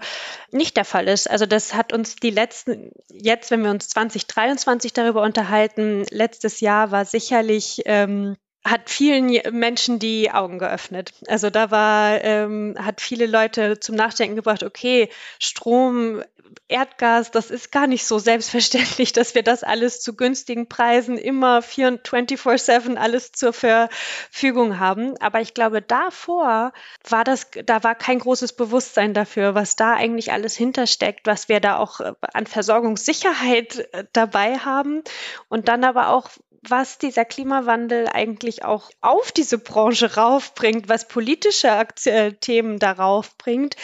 nicht 0.51 0.77
der 0.77 0.85
Fall 0.85 1.07
ist. 1.07 1.29
Also 1.29 1.45
das 1.45 1.73
hat 1.73 1.93
uns 1.93 2.15
die 2.15 2.31
letzten, 2.31 2.91
jetzt, 3.09 3.51
wenn 3.51 3.63
wir 3.63 3.71
uns 3.71 3.87
2023 3.89 4.93
darüber 4.93 5.21
unterhalten, 5.21 6.05
letztes 6.09 6.59
Jahr 6.59 6.91
war 6.91 7.05
sicherlich 7.05 7.81
ähm, 7.85 8.35
hat 8.65 8.89
vielen 8.89 9.39
Menschen 9.57 9.99
die 9.99 10.31
Augen 10.31 10.59
geöffnet. 10.59 11.13
Also 11.27 11.49
da 11.49 11.71
war, 11.71 12.23
ähm, 12.23 12.75
hat 12.77 13.01
viele 13.01 13.25
Leute 13.25 13.79
zum 13.79 13.95
Nachdenken 13.95 14.35
gebracht, 14.35 14.63
okay, 14.63 15.09
Strom, 15.39 16.21
Erdgas, 16.67 17.31
das 17.31 17.51
ist 17.51 17.71
gar 17.71 17.87
nicht 17.87 18.05
so 18.05 18.19
selbstverständlich, 18.19 19.13
dass 19.13 19.35
wir 19.35 19.43
das 19.43 19.63
alles 19.63 20.01
zu 20.01 20.15
günstigen 20.15 20.67
Preisen 20.67 21.17
immer 21.17 21.59
24-7 21.59 22.95
alles 22.95 23.31
zur 23.31 23.53
Verfügung 23.53 24.79
haben. 24.79 25.15
Aber 25.19 25.41
ich 25.41 25.53
glaube, 25.53 25.81
davor 25.81 26.73
war 27.07 27.23
das, 27.23 27.47
da 27.65 27.83
war 27.83 27.95
kein 27.95 28.19
großes 28.19 28.53
Bewusstsein 28.53 29.13
dafür, 29.13 29.55
was 29.55 29.75
da 29.75 29.93
eigentlich 29.93 30.31
alles 30.31 30.55
hintersteckt, 30.55 31.27
was 31.27 31.49
wir 31.49 31.59
da 31.59 31.77
auch 31.77 31.99
äh, 31.99 32.13
an 32.33 32.45
Versorgungssicherheit 32.45 33.87
äh, 33.93 34.05
dabei 34.13 34.57
haben 34.57 35.03
und 35.47 35.67
dann 35.67 35.83
aber 35.83 36.09
auch 36.09 36.29
was 36.61 36.97
dieser 36.97 37.25
Klimawandel 37.25 38.07
eigentlich 38.07 38.65
auch 38.65 38.91
auf 39.01 39.31
diese 39.31 39.57
Branche 39.57 40.15
raufbringt, 40.15 40.89
was 40.89 41.07
politische 41.07 41.69
äh, 42.05 42.33
Themen 42.33 42.79
darauf 42.79 43.37
bringt 43.37 43.75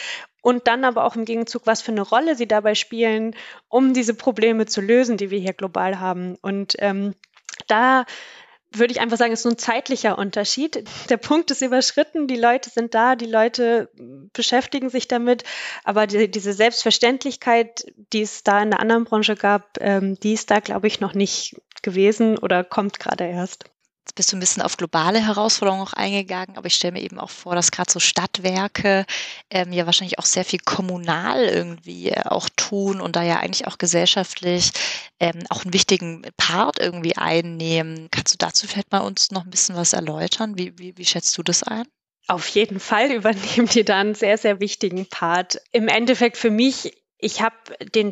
und 0.41 0.67
dann 0.67 0.83
aber 0.83 1.05
auch 1.05 1.15
im 1.15 1.25
Gegenzug, 1.25 1.65
was 1.65 1.81
für 1.81 1.91
eine 1.91 2.01
Rolle 2.01 2.35
sie 2.35 2.47
dabei 2.47 2.75
spielen, 2.75 3.35
um 3.67 3.93
diese 3.93 4.13
Probleme 4.13 4.65
zu 4.65 4.81
lösen, 4.81 5.17
die 5.17 5.31
wir 5.31 5.39
hier 5.39 5.53
global 5.53 5.99
haben. 5.99 6.35
Und 6.41 6.75
ähm, 6.79 7.15
da 7.67 8.05
würde 8.77 8.93
ich 8.93 9.01
einfach 9.01 9.17
sagen, 9.17 9.33
ist 9.33 9.43
so 9.43 9.49
ein 9.49 9.57
zeitlicher 9.57 10.17
Unterschied. 10.17 10.83
Der 11.09 11.17
Punkt 11.17 11.51
ist 11.51 11.61
überschritten, 11.61 12.27
die 12.27 12.37
Leute 12.37 12.69
sind 12.69 12.93
da, 12.93 13.15
die 13.15 13.25
Leute 13.25 13.89
beschäftigen 14.33 14.89
sich 14.89 15.07
damit, 15.07 15.43
aber 15.83 16.07
die, 16.07 16.29
diese 16.29 16.53
Selbstverständlichkeit, 16.53 17.85
die 18.13 18.21
es 18.21 18.43
da 18.43 18.61
in 18.61 18.71
der 18.71 18.79
anderen 18.79 19.05
Branche 19.05 19.35
gab, 19.35 19.77
ähm, 19.79 20.19
die 20.19 20.33
ist 20.33 20.51
da, 20.51 20.59
glaube 20.59 20.87
ich, 20.87 20.99
noch 20.99 21.13
nicht 21.13 21.61
gewesen 21.81 22.37
oder 22.37 22.63
kommt 22.63 22.99
gerade 22.99 23.25
erst. 23.25 23.65
Jetzt 24.05 24.13
bist 24.13 24.31
du 24.31 24.37
ein 24.37 24.39
bisschen 24.39 24.61
auf 24.61 24.77
globale 24.77 25.19
Herausforderungen 25.19 25.81
auch 25.81 25.93
eingegangen, 25.93 26.57
aber 26.57 26.67
ich 26.67 26.75
stelle 26.75 26.93
mir 26.93 27.01
eben 27.01 27.19
auch 27.19 27.31
vor, 27.31 27.55
dass 27.55 27.71
gerade 27.71 27.91
so 27.91 27.99
Stadtwerke 27.99 29.03
ähm, 29.49 29.73
ja 29.73 29.87
wahrscheinlich 29.87 30.19
auch 30.19 30.25
sehr 30.25 30.45
viel 30.45 30.59
kommunal 30.59 31.43
irgendwie 31.43 32.11
äh, 32.11 32.21
auch 32.25 32.47
tun 32.55 33.01
und 33.01 33.15
da 33.15 33.23
ja 33.23 33.39
eigentlich 33.39 33.65
auch 33.65 33.79
gesellschaftlich 33.79 34.69
ähm, 35.19 35.39
auch 35.49 35.63
einen 35.63 35.73
wichtigen 35.73 36.21
Part 36.37 36.77
irgendwie 36.79 37.17
einnehmen. 37.17 38.09
Kannst 38.11 38.35
du 38.35 38.37
dazu 38.37 38.67
vielleicht 38.67 38.91
mal 38.91 38.99
uns 38.99 39.31
noch 39.31 39.43
ein 39.43 39.49
bisschen 39.49 39.75
was 39.75 39.93
erläutern? 39.93 40.55
Wie, 40.55 40.77
wie, 40.77 40.95
wie 40.95 41.05
schätzt 41.05 41.35
du 41.39 41.41
das 41.41 41.63
ein? 41.63 41.87
Auf 42.27 42.47
jeden 42.49 42.79
Fall 42.79 43.11
übernehmen 43.11 43.67
die 43.73 43.83
da 43.83 43.99
einen 44.01 44.13
sehr, 44.13 44.37
sehr 44.37 44.59
wichtigen 44.59 45.07
Part. 45.07 45.59
Im 45.71 45.87
Endeffekt 45.87 46.37
für 46.37 46.51
mich 46.51 46.93
ich 47.17 47.41
habe 47.41 47.55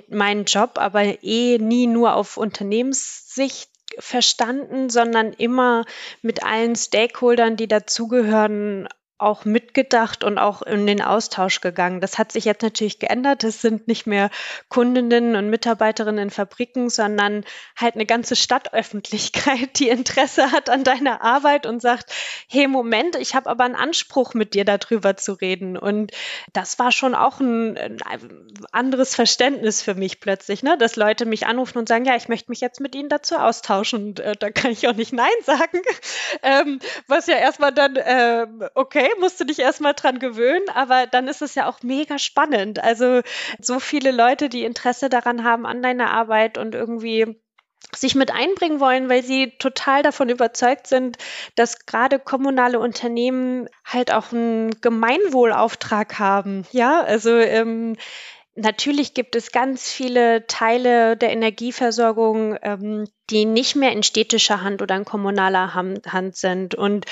meinen 0.08 0.46
Job 0.46 0.78
aber 0.78 1.24
eh 1.24 1.58
nie 1.60 1.88
nur 1.88 2.16
auf 2.16 2.38
Unternehmenssicht 2.38 3.70
verstanden, 4.00 4.90
sondern 4.90 5.34
immer 5.34 5.86
mit 6.22 6.44
allen 6.44 6.76
Stakeholdern, 6.76 7.56
die 7.56 7.68
dazugehören, 7.68 8.88
auch 9.24 9.46
mitgedacht 9.46 10.24
und 10.24 10.38
auch 10.38 10.62
in 10.62 10.86
den 10.86 11.02
Austausch 11.02 11.62
gegangen. 11.62 12.02
Das 12.02 12.18
hat 12.18 12.32
sich 12.32 12.46
jetzt 12.46 12.62
natürlich 12.62 13.00
geändert. 13.00 13.44
Es 13.44 13.62
sind 13.62 13.88
nicht 13.88 14.06
mehr 14.06 14.30
Kundinnen 14.70 15.36
und 15.36 15.50
Mitarbeiterinnen 15.50 16.26
in 16.26 16.30
Fabriken, 16.30 16.90
sondern 16.90 17.46
halt 17.76 17.96
eine 17.96 18.06
ganze 18.06 18.36
Stadtöffentlichkeit, 18.36 19.80
die 19.80 19.90
Interesse 19.90 20.52
hat 20.52 20.70
an 20.70 20.84
deiner 20.84 21.22
Arbeit 21.22 21.66
und 21.66 21.82
sagt, 21.82 22.14
hey, 22.50 22.68
Moment, 22.68 23.16
ich 23.16 23.36
habe 23.36 23.50
aber 23.50 23.64
einen 23.64 23.76
Anspruch, 23.76 24.34
mit 24.34 24.54
dir 24.54 24.66
darüber 24.66 25.16
zu 25.16 25.34
reden. 25.34 25.78
Und 25.78 26.12
das 26.52 26.80
war 26.80 26.92
schon 26.92 27.16
auch 27.16 27.40
ein, 27.40 27.98
anderes 28.72 29.16
Verständnis 29.16 29.82
für 29.82 29.96
mich 29.96 30.20
plötzlich, 30.20 30.64
ne? 30.64 30.78
dass 30.78 30.96
Leute 30.96 31.26
mich 31.26 31.48
anrufen 31.48 31.78
und 31.78 31.88
sagen, 31.88 32.06
ja, 32.06 32.16
ich 32.16 32.28
möchte 32.28 32.52
mich 32.52 32.62
jetzt 32.62 32.80
mit 32.80 32.96
ihnen 32.96 33.10
dazu 33.10 33.36
austauschen. 33.36 34.08
Und 34.08 34.20
äh, 34.20 34.36
da 34.38 34.50
kann 34.50 34.72
ich 34.72 34.88
auch 34.88 34.96
nicht 34.96 35.14
Nein 35.14 35.30
sagen. 35.46 35.82
ähm, 36.42 36.80
was 37.08 37.28
ja 37.28 37.36
erstmal 37.36 37.74
dann, 37.74 37.96
äh, 37.96 38.48
okay, 38.76 39.10
musst 39.20 39.40
du 39.40 39.46
dich 39.46 39.60
erstmal 39.60 39.94
dran 39.94 40.20
gewöhnen, 40.20 40.66
aber 40.74 41.08
dann 41.08 41.28
ist 41.28 41.42
es 41.42 41.56
ja 41.56 41.68
auch 41.68 41.82
mega 41.84 42.20
spannend. 42.20 42.84
Also 42.84 43.22
so 43.60 43.80
viele 43.80 44.12
Leute, 44.12 44.50
die 44.50 44.64
Interesse 44.64 45.10
daran 45.10 45.44
haben 45.44 45.66
an 45.66 45.82
deiner 45.82 46.12
Arbeit 46.12 46.58
und 46.58 46.76
irgendwie 46.76 47.40
sich 47.96 48.16
mit 48.16 48.32
einbringen 48.32 48.80
wollen, 48.80 49.10
weil 49.10 49.24
sie 49.24 49.58
total 49.60 50.04
davon 50.04 50.30
überzeugt 50.30 50.88
sind, 50.88 51.18
dass 51.56 51.86
gerade 51.86 52.18
kommunale 52.18 52.80
Unternehmen 52.80 53.68
halt 53.86 54.12
auch 54.12 54.32
einen 54.32 54.82
Gemeinwohlauftrag 54.82 56.18
haben. 56.18 56.66
Ja, 56.72 57.02
also 57.02 57.32
ähm, 57.38 57.96
Natürlich 58.56 59.16
gibt 59.16 59.36
es 59.36 59.52
ganz 59.52 59.92
viele 59.92 60.46
Teile 60.46 61.18
der 61.18 61.32
Energieversorgung, 61.32 62.56
ähm, 62.62 63.08
die 63.32 63.46
nicht 63.46 63.76
mehr 63.76 63.92
in 63.92 64.04
städtischer 64.04 64.62
Hand 64.62 64.84
oder 64.84 64.96
in 64.96 65.06
kommunaler 65.06 65.74
Hand 65.74 66.36
sind. 66.36 66.76
Und 66.76 67.06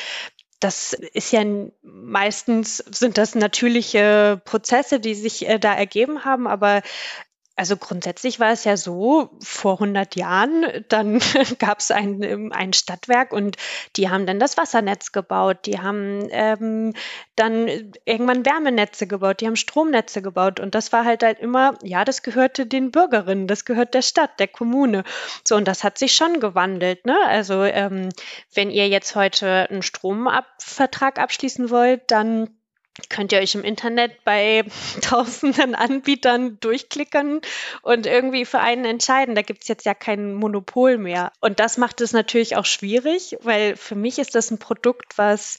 das 0.64 0.94
ist 0.94 1.32
ja 1.32 1.44
meistens 1.82 2.78
sind 2.78 3.18
das 3.18 3.36
natürliche 3.36 4.42
Prozesse, 4.46 5.00
die 5.00 5.16
sich 5.16 5.48
äh, 5.48 5.60
da 5.60 5.74
ergeben 5.74 6.24
haben, 6.24 6.48
aber 6.48 6.82
also 7.56 7.78
grundsätzlich 7.78 8.40
war 8.40 8.52
es 8.52 8.64
ja 8.64 8.78
so, 8.78 9.30
vor 9.42 9.74
100 9.74 10.16
Jahren, 10.16 10.66
dann 10.90 11.20
gab 11.60 11.80
es 11.80 11.92
ein, 11.92 12.24
ähm, 12.24 12.52
ein 12.52 12.74
Stadtwerk 12.74 13.34
und 13.34 13.58
die 13.96 14.10
haben 14.10 14.26
dann 14.26 14.40
das 14.40 14.58
Wassernetz 14.58 15.12
gebaut, 15.12 15.66
die 15.66 15.80
haben 15.80 16.28
ähm, 16.32 16.94
dann 17.36 17.94
irgendwann 18.06 18.46
Wärmenetze 18.46 19.08
gebaut, 19.08 19.42
die 19.42 19.48
haben 19.48 19.56
Stromnetze 19.56 20.22
gebaut 20.22 20.60
und 20.60 20.76
das 20.76 20.92
war 20.92 21.06
halt 21.06 21.24
halt 21.24 21.40
immer, 21.40 21.78
ja, 21.84 22.06
das 22.06 22.24
gehörte 22.24 22.66
den 22.66 22.92
Bürgerinnen, 22.92 23.48
das 23.48 23.66
gehört 23.66 23.94
der 23.94 24.02
Stadt, 24.02 24.40
der 24.40 24.48
Kommune. 24.48 25.04
So, 25.48 25.56
und 25.56 25.68
das 25.68 25.84
hat 25.84 25.98
sich 25.98 26.16
schon 26.16 26.40
gewandelt. 26.40 27.06
Ne? 27.06 27.18
Also 27.26 27.64
ähm, 27.64 28.10
wenn 28.54 28.70
ihr 28.72 28.88
jetzt 28.88 29.16
heute 29.16 29.70
einen 29.70 29.82
Stromvertrag 29.82 31.20
abschließen 31.20 31.70
wollt, 31.70 32.10
dann 32.12 32.50
könnt 33.10 33.32
ihr 33.32 33.40
euch 33.40 33.56
im 33.56 33.64
Internet 33.64 34.24
bei 34.24 34.64
tausenden 35.02 35.76
Anbietern 35.76 36.60
durchklicken 36.60 37.42
und 37.82 38.06
irgendwie 38.06 38.46
für 38.46 38.60
einen 38.60 38.86
entscheiden. 38.86 39.36
Da 39.36 39.42
gibt 39.42 39.64
es 39.64 39.68
jetzt 39.68 39.86
ja 39.86 39.94
kein 39.94 40.34
Monopol 40.34 40.98
mehr. 40.98 41.32
Und 41.40 41.60
das 41.60 41.78
macht 41.78 42.02
es 42.02 42.14
natürlich 42.14 42.56
auch 42.56 42.66
schwierig, 42.66 43.38
weil 43.42 43.76
für 43.76 43.96
mich 43.96 44.20
ist 44.20 44.36
das 44.36 44.52
ein 44.52 44.60
Produkt, 44.60 45.18
was 45.18 45.58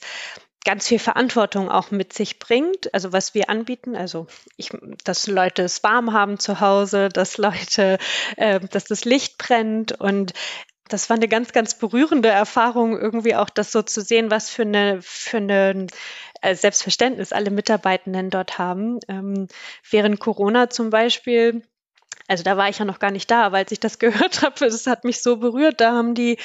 ganz 0.65 0.87
viel 0.87 0.99
Verantwortung 0.99 1.69
auch 1.69 1.91
mit 1.91 2.13
sich 2.13 2.39
bringt. 2.39 2.93
Also 2.93 3.11
was 3.11 3.33
wir 3.33 3.49
anbieten, 3.49 3.95
also 3.95 4.27
ich, 4.55 4.69
dass 5.03 5.27
Leute 5.27 5.63
es 5.63 5.83
warm 5.83 6.13
haben 6.13 6.39
zu 6.39 6.61
Hause, 6.61 7.09
dass 7.09 7.37
Leute, 7.37 7.97
äh, 8.37 8.59
dass 8.59 8.85
das 8.85 9.05
Licht 9.05 9.37
brennt 9.37 9.99
und 9.99 10.33
das 10.89 11.09
war 11.09 11.15
eine 11.15 11.27
ganz, 11.27 11.53
ganz 11.53 11.75
berührende 11.77 12.29
Erfahrung, 12.29 12.99
irgendwie 12.99 13.35
auch 13.35 13.49
das 13.49 13.71
so 13.71 13.81
zu 13.81 14.01
sehen, 14.01 14.29
was 14.29 14.49
für 14.49 14.63
eine, 14.63 15.01
für 15.01 15.37
eine 15.37 15.87
Selbstverständnis 16.51 17.33
alle 17.33 17.51
Mitarbeitenden 17.51 18.29
dort 18.29 18.57
haben. 18.57 18.99
Ähm, 19.07 19.47
während 19.89 20.19
Corona 20.19 20.69
zum 20.69 20.89
Beispiel 20.89 21.63
also 22.27 22.43
da 22.43 22.57
war 22.57 22.69
ich 22.69 22.79
ja 22.79 22.85
noch 22.85 22.99
gar 22.99 23.11
nicht 23.11 23.29
da, 23.31 23.49
als 23.51 23.71
ich 23.71 23.79
das 23.79 23.99
gehört 23.99 24.41
habe, 24.41 24.55
das 24.59 24.87
hat 24.87 25.03
mich 25.03 25.21
so 25.21 25.37
berührt. 25.37 25.81
Da 25.81 25.91
haben 25.93 26.15
die 26.15 26.37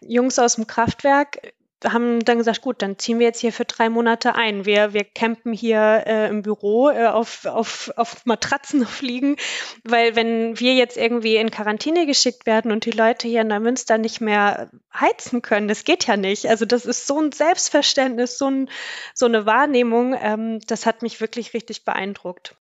Jungs 0.00 0.38
aus 0.38 0.56
dem 0.56 0.66
Kraftwerk 0.66 1.52
haben 1.84 2.24
dann 2.24 2.38
gesagt, 2.38 2.62
gut, 2.62 2.80
dann 2.80 2.98
ziehen 2.98 3.18
wir 3.18 3.26
jetzt 3.26 3.40
hier 3.40 3.52
für 3.52 3.64
drei 3.64 3.90
Monate 3.90 4.34
ein. 4.34 4.64
Wir, 4.64 4.92
wir 4.92 5.04
campen 5.04 5.52
hier 5.52 6.04
äh, 6.06 6.28
im 6.28 6.42
Büro 6.42 6.90
äh, 6.90 7.06
auf, 7.06 7.44
auf, 7.44 7.92
auf 7.96 8.24
Matratzen 8.24 8.86
fliegen, 8.86 9.36
weil 9.84 10.16
wenn 10.16 10.58
wir 10.58 10.74
jetzt 10.74 10.96
irgendwie 10.96 11.36
in 11.36 11.50
Quarantäne 11.50 12.06
geschickt 12.06 12.46
werden 12.46 12.72
und 12.72 12.84
die 12.84 12.92
Leute 12.92 13.28
hier 13.28 13.42
in 13.42 13.48
Neumünster 13.48 13.98
nicht 13.98 14.20
mehr 14.20 14.70
heizen 14.94 15.42
können, 15.42 15.68
das 15.68 15.84
geht 15.84 16.06
ja 16.06 16.16
nicht. 16.16 16.46
Also 16.46 16.64
das 16.64 16.86
ist 16.86 17.06
so 17.06 17.20
ein 17.20 17.32
Selbstverständnis, 17.32 18.38
so, 18.38 18.46
ein, 18.46 18.70
so 19.14 19.26
eine 19.26 19.44
Wahrnehmung, 19.46 20.16
ähm, 20.18 20.60
das 20.66 20.86
hat 20.86 21.02
mich 21.02 21.20
wirklich 21.20 21.52
richtig 21.52 21.84
beeindruckt. 21.84 22.56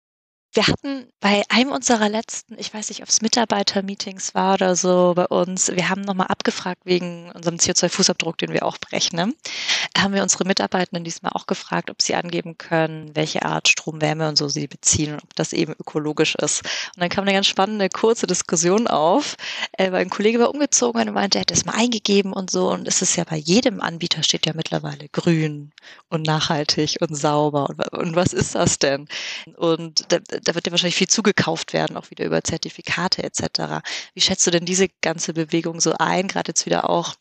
Wir 0.55 0.67
hatten 0.67 1.09
bei 1.19 1.43
einem 1.49 1.73
unserer 1.73 2.07
letzten, 2.07 2.57
ich 2.57 2.73
weiß 2.73 2.87
nicht, 2.87 3.01
ob 3.01 3.09
es 3.09 3.21
Mitarbeitermeetings 3.21 4.33
war 4.35 4.53
oder 4.53 4.77
so 4.77 5.11
bei 5.13 5.27
uns, 5.27 5.69
wir 5.69 5.89
haben 5.89 5.99
nochmal 5.99 6.27
abgefragt 6.27 6.79
wegen 6.85 7.29
unserem 7.31 7.57
CO2-Fußabdruck, 7.57 8.37
den 8.37 8.53
wir 8.53 8.65
auch 8.65 8.77
berechnen. 8.77 9.33
Haben 9.97 10.13
wir 10.13 10.23
unsere 10.23 10.45
Mitarbeitenden 10.45 11.03
diesmal 11.03 11.33
auch 11.35 11.45
gefragt, 11.45 11.91
ob 11.91 12.01
sie 12.01 12.15
angeben 12.15 12.57
können, 12.57 13.13
welche 13.17 13.43
Art 13.43 13.67
Strom, 13.67 13.99
Wärme 13.99 14.29
und 14.29 14.37
so 14.37 14.47
sie 14.47 14.67
beziehen 14.67 15.15
und 15.15 15.23
ob 15.23 15.35
das 15.35 15.51
eben 15.51 15.73
ökologisch 15.73 16.35
ist. 16.35 16.61
Und 16.95 17.01
dann 17.01 17.09
kam 17.09 17.23
eine 17.25 17.33
ganz 17.33 17.47
spannende, 17.47 17.89
kurze 17.89 18.25
Diskussion 18.25 18.87
auf, 18.87 19.35
äh, 19.73 19.91
weil 19.91 20.03
ein 20.03 20.09
Kollege 20.09 20.39
war 20.39 20.51
umgezogen 20.51 21.05
und 21.05 21.13
meinte, 21.13 21.37
er 21.37 21.41
hätte 21.41 21.53
es 21.53 21.65
mal 21.65 21.75
eingegeben 21.75 22.31
und 22.31 22.49
so. 22.49 22.71
Und 22.71 22.87
es 22.87 23.01
ist 23.01 23.17
ja 23.17 23.25
bei 23.25 23.35
jedem 23.35 23.81
Anbieter 23.81 24.23
steht 24.23 24.45
ja 24.45 24.53
mittlerweile 24.55 25.09
grün 25.09 25.73
und 26.07 26.25
nachhaltig 26.25 26.95
und 27.01 27.13
sauber. 27.13 27.67
Und, 27.91 28.15
was 28.15 28.31
ist 28.31 28.55
das 28.55 28.79
denn? 28.79 29.09
Und 29.57 30.05
da, 30.47 30.55
wird 30.55 30.67
ja 30.67 30.71
wahrscheinlich 30.71 30.95
viel 30.95 31.07
zugekauft 31.07 31.73
werden, 31.73 31.97
auch 31.97 32.09
wieder 32.09 32.25
über 32.25 32.43
Zertifikate 32.43 33.23
etc. 33.23 33.85
Wie 34.13 34.21
schätzt 34.21 34.47
du 34.47 34.51
denn 34.51 34.65
diese 34.65 34.87
ganze 35.01 35.33
Bewegung 35.33 35.81
so 35.81 35.93
ein, 35.97 36.27
gerade 36.27 36.49
jetzt 36.49 36.65
wieder 36.65 36.89
auch 36.89 37.15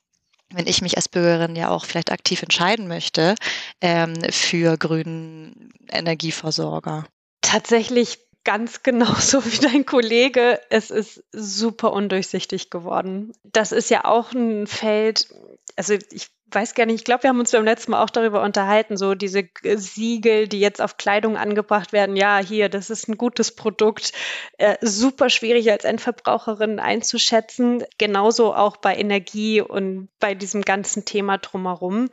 wenn 0.53 0.67
ich 0.67 0.83
mich 0.83 0.97
als 0.97 1.09
Bürgerin 1.09 1.57
ja 1.57 1.71
auch 1.71 1.85
vielleicht 1.85 2.13
aktiv 2.13 2.43
entscheiden 2.43 2.87
möchte 2.87 3.35
ähm, 3.81 4.15
für 4.31 4.77
grünen 4.77 5.73
Energieversorger? 5.91 7.07
Tatsächlich 7.41 8.19
ganz 8.45 8.83
genauso 8.83 9.45
wie 9.45 9.59
dein 9.59 9.87
Kollege. 9.87 10.61
Es 10.71 10.91
ist 10.91 11.25
super 11.33 11.93
undurchsichtig 11.93 12.71
geworden. 12.71 13.33
Das 13.43 13.73
ist 13.73 13.91
ja 13.91 14.05
auch 14.05 14.33
ein 14.33 14.67
Feld, 14.67 15.29
also 15.77 15.95
ich 16.13 16.29
weiß 16.55 16.75
gar 16.75 16.87
nicht, 16.87 16.97
ich 16.97 17.05
glaube, 17.05 17.25
wir 17.25 17.31
haben 17.31 17.41
uns 17.41 17.53
beim 17.53 17.65
letzten 17.65 17.93
Mal 17.93 18.03
auch 18.03 18.11
darüber 18.11 18.43
unterhalten, 18.43 18.97
so 18.97 19.15
diese 19.15 19.49
Siegel, 19.63 20.49
die 20.49 20.61
jetzt 20.61 20.81
auf 20.81 20.97
Kleidung 20.97 21.37
angebracht 21.37 21.93
werden. 21.93 22.17
Ja, 22.17 22.39
hier, 22.39 22.69
das 22.69 22.91
ist 22.91 23.09
ein 23.09 23.19
gutes 23.19 23.55
Produkt. 23.55 24.13
Äh, 24.59 24.77
super 24.81 25.31
schwierig 25.31 25.71
als 25.71 25.85
Endverbraucherin 25.85 26.79
einzuschätzen. 26.79 27.85
Genauso 27.99 28.55
auch 28.55 28.77
bei 28.77 28.97
Energie 28.97 29.61
und 29.61 30.09
bei 30.21 30.35
diesem 30.35 30.63
ganzen 30.63 31.05
Thema 31.05 31.39
drumherum. 31.39 32.09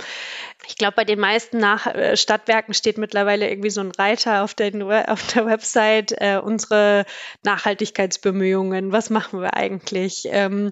Ich 0.68 0.78
glaube, 0.78 0.96
bei 0.96 1.06
den 1.06 1.20
meisten 1.20 1.58
Nach 1.58 1.88
äh, 1.88 2.18
Stadtwerken 2.18 2.74
steht 2.74 2.98
mittlerweile 2.98 3.50
irgendwie 3.50 3.70
so 3.70 3.82
ein 3.82 3.92
Reiter 3.92 4.44
auf, 4.44 4.54
den, 4.54 4.84
auf 4.92 5.28
der 5.28 5.46
Website, 5.46 6.14
äh, 6.18 6.40
unsere 6.44 7.06
Nachhaltigkeitsbemühungen. 7.44 8.92
Was 8.92 9.10
machen 9.10 9.42
wir 9.42 9.56
eigentlich? 9.56 10.28
Ähm, 10.30 10.72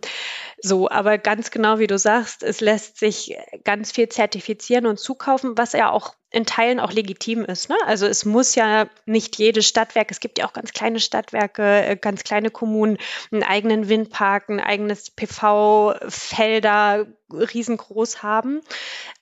so, 0.61 0.89
aber 0.89 1.17
ganz 1.17 1.51
genau 1.51 1.79
wie 1.79 1.87
du 1.87 1.97
sagst, 1.97 2.43
es 2.43 2.59
lässt 2.59 2.97
sich 2.97 3.37
ganz 3.63 3.91
viel 3.91 4.09
zertifizieren 4.09 4.85
und 4.85 4.99
zukaufen, 4.99 5.57
was 5.57 5.73
ja 5.73 5.91
auch 5.91 6.15
in 6.31 6.45
Teilen 6.45 6.79
auch 6.79 6.91
legitim 6.91 7.43
ist. 7.43 7.69
Ne? 7.69 7.75
Also 7.85 8.05
es 8.05 8.23
muss 8.23 8.53
ja 8.53 8.87
nicht 9.05 9.37
jedes 9.37 9.67
Stadtwerk, 9.67 10.11
es 10.11 10.19
gibt 10.19 10.37
ja 10.37 10.47
auch 10.47 10.53
ganz 10.53 10.73
kleine 10.73 10.99
Stadtwerke, 10.99 11.63
äh, 11.63 11.95
ganz 11.95 12.23
kleine 12.23 12.51
Kommunen, 12.51 12.97
einen 13.31 13.43
eigenen 13.43 13.89
Windpark, 13.89 14.49
ein 14.49 14.59
eigenes 14.59 15.09
PV-Felder 15.09 17.07
riesengroß 17.31 18.21
haben. 18.21 18.61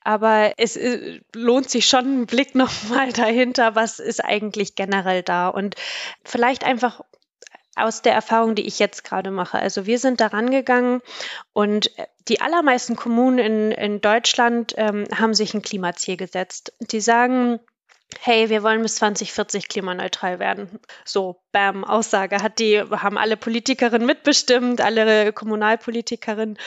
Aber 0.04 0.54
es 0.58 0.76
äh, 0.76 1.22
lohnt 1.34 1.70
sich 1.70 1.88
schon 1.88 2.22
ein 2.22 2.26
Blick 2.26 2.56
nochmal 2.56 3.14
dahinter, 3.14 3.76
was 3.76 4.00
ist 4.00 4.24
eigentlich 4.24 4.76
generell 4.76 5.24
da 5.24 5.48
und 5.48 5.76
vielleicht 6.26 6.66
einfach 6.66 7.02
aus 7.78 8.02
der 8.02 8.14
Erfahrung, 8.14 8.56
die 8.56 8.66
ich 8.66 8.80
jetzt 8.80 9.04
gerade 9.04 9.32
mache. 9.32 9.60
Also 9.60 9.86
wir 9.86 10.00
sind 10.00 10.20
daran 10.20 10.50
gegangen 10.50 11.02
und 11.54 11.92
die 12.28 12.42
allermeisten 12.42 12.96
Kommunen 12.96 13.40
in, 13.40 13.72
in 13.72 14.02
Deutschland 14.02 14.74
ähm, 14.78 15.06
haben 15.16 15.34
sich 15.34 15.54
ein 15.54 15.62
Klimaziel 15.62 16.18
gesetzt. 16.18 16.74
Die 16.80 17.02
sagen, 17.02 17.60
hey, 18.20 18.50
wir 18.50 18.64
wollen 18.64 18.82
bis 18.82 18.96
2040 18.96 19.68
klimaneutral 19.68 20.40
werden. 20.40 20.80
So, 21.06 21.42
bam, 21.52 21.84
Aussage 21.84 22.42
hat 22.42 22.60
die, 22.60 22.80
haben 22.80 23.18
alle 23.18 23.38
Politikerinnen 23.38 24.06
mitbestimmt, 24.06 24.82
alle 24.82 25.34
Kommunalpolitikerinnen. 25.34 26.58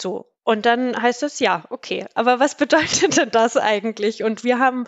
So, 0.00 0.33
und 0.44 0.66
dann 0.66 1.00
heißt 1.00 1.22
es 1.22 1.40
ja, 1.40 1.64
okay, 1.70 2.04
aber 2.14 2.38
was 2.38 2.54
bedeutet 2.56 3.16
denn 3.16 3.30
das 3.30 3.56
eigentlich? 3.56 4.22
Und 4.22 4.44
wir 4.44 4.58
haben, 4.58 4.86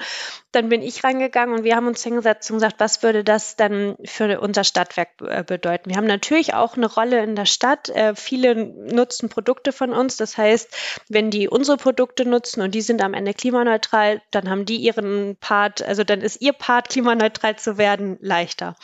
dann 0.52 0.68
bin 0.68 0.82
ich 0.82 1.02
reingegangen 1.02 1.56
und 1.56 1.64
wir 1.64 1.76
haben 1.76 1.86
uns 1.86 2.04
hingesetzt 2.04 2.50
und 2.50 2.58
gesagt, 2.58 2.76
was 2.78 3.02
würde 3.02 3.24
das 3.24 3.56
dann 3.56 3.96
für 4.04 4.38
unser 4.40 4.64
Stadtwerk 4.64 5.08
äh, 5.22 5.42
bedeuten? 5.42 5.90
Wir 5.90 5.96
haben 5.96 6.06
natürlich 6.06 6.52
auch 6.52 6.76
eine 6.76 6.86
Rolle 6.86 7.22
in 7.22 7.36
der 7.36 7.46
Stadt. 7.46 7.88
Äh, 7.88 8.14
viele 8.14 8.54
nutzen 8.54 9.30
Produkte 9.30 9.72
von 9.72 9.94
uns. 9.94 10.18
Das 10.18 10.36
heißt, 10.36 10.76
wenn 11.08 11.30
die 11.30 11.48
unsere 11.48 11.78
Produkte 11.78 12.26
nutzen 12.26 12.60
und 12.60 12.74
die 12.74 12.82
sind 12.82 13.02
am 13.02 13.14
Ende 13.14 13.32
klimaneutral, 13.32 14.20
dann 14.30 14.50
haben 14.50 14.66
die 14.66 14.76
ihren 14.76 15.36
Part, 15.40 15.82
also 15.82 16.04
dann 16.04 16.20
ist 16.20 16.42
ihr 16.42 16.52
Part, 16.52 16.90
klimaneutral 16.90 17.56
zu 17.56 17.78
werden, 17.78 18.18
leichter. 18.20 18.76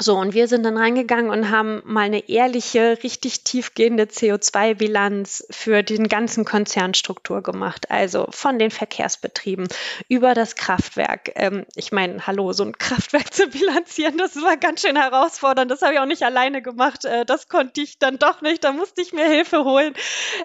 So, 0.00 0.16
und 0.16 0.32
wir 0.32 0.46
sind 0.46 0.62
dann 0.62 0.76
reingegangen 0.76 1.30
und 1.30 1.50
haben 1.50 1.82
mal 1.84 2.02
eine 2.02 2.28
ehrliche, 2.28 2.98
richtig 3.02 3.42
tiefgehende 3.42 4.04
CO2-Bilanz 4.04 5.44
für 5.50 5.82
den 5.82 6.08
ganzen 6.08 6.44
Konzernstruktur 6.44 7.42
gemacht. 7.42 7.90
Also 7.90 8.28
von 8.30 8.60
den 8.60 8.70
Verkehrsbetrieben 8.70 9.66
über 10.08 10.34
das 10.34 10.54
Kraftwerk. 10.54 11.32
Ähm, 11.34 11.66
ich 11.74 11.90
meine, 11.90 12.26
hallo, 12.28 12.52
so 12.52 12.64
ein 12.64 12.78
Kraftwerk 12.78 13.34
zu 13.34 13.48
bilanzieren, 13.48 14.18
das 14.18 14.36
war 14.36 14.56
ganz 14.56 14.82
schön 14.82 14.96
herausfordernd. 14.96 15.70
Das 15.70 15.82
habe 15.82 15.94
ich 15.94 16.00
auch 16.00 16.06
nicht 16.06 16.22
alleine 16.22 16.62
gemacht. 16.62 17.04
Äh, 17.04 17.24
das 17.24 17.48
konnte 17.48 17.80
ich 17.80 17.98
dann 17.98 18.18
doch 18.18 18.40
nicht. 18.40 18.62
Da 18.62 18.70
musste 18.72 19.02
ich 19.02 19.12
mir 19.12 19.26
Hilfe 19.26 19.64
holen. 19.64 19.94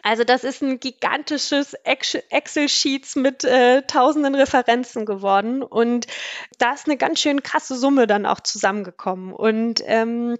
Also 0.01 0.23
das 0.23 0.43
ist 0.43 0.63
ein 0.63 0.79
gigantisches 0.79 1.75
Excel-Sheets 1.83 3.17
mit 3.17 3.43
äh, 3.43 3.83
tausenden 3.83 4.33
Referenzen 4.33 5.05
geworden. 5.05 5.61
Und 5.61 6.07
da 6.57 6.73
ist 6.73 6.87
eine 6.87 6.97
ganz 6.97 7.19
schön 7.19 7.43
krasse 7.43 7.75
Summe 7.75 8.07
dann 8.07 8.25
auch 8.25 8.39
zusammengekommen. 8.39 9.33
Und 9.43 9.83
ähm, 9.87 10.37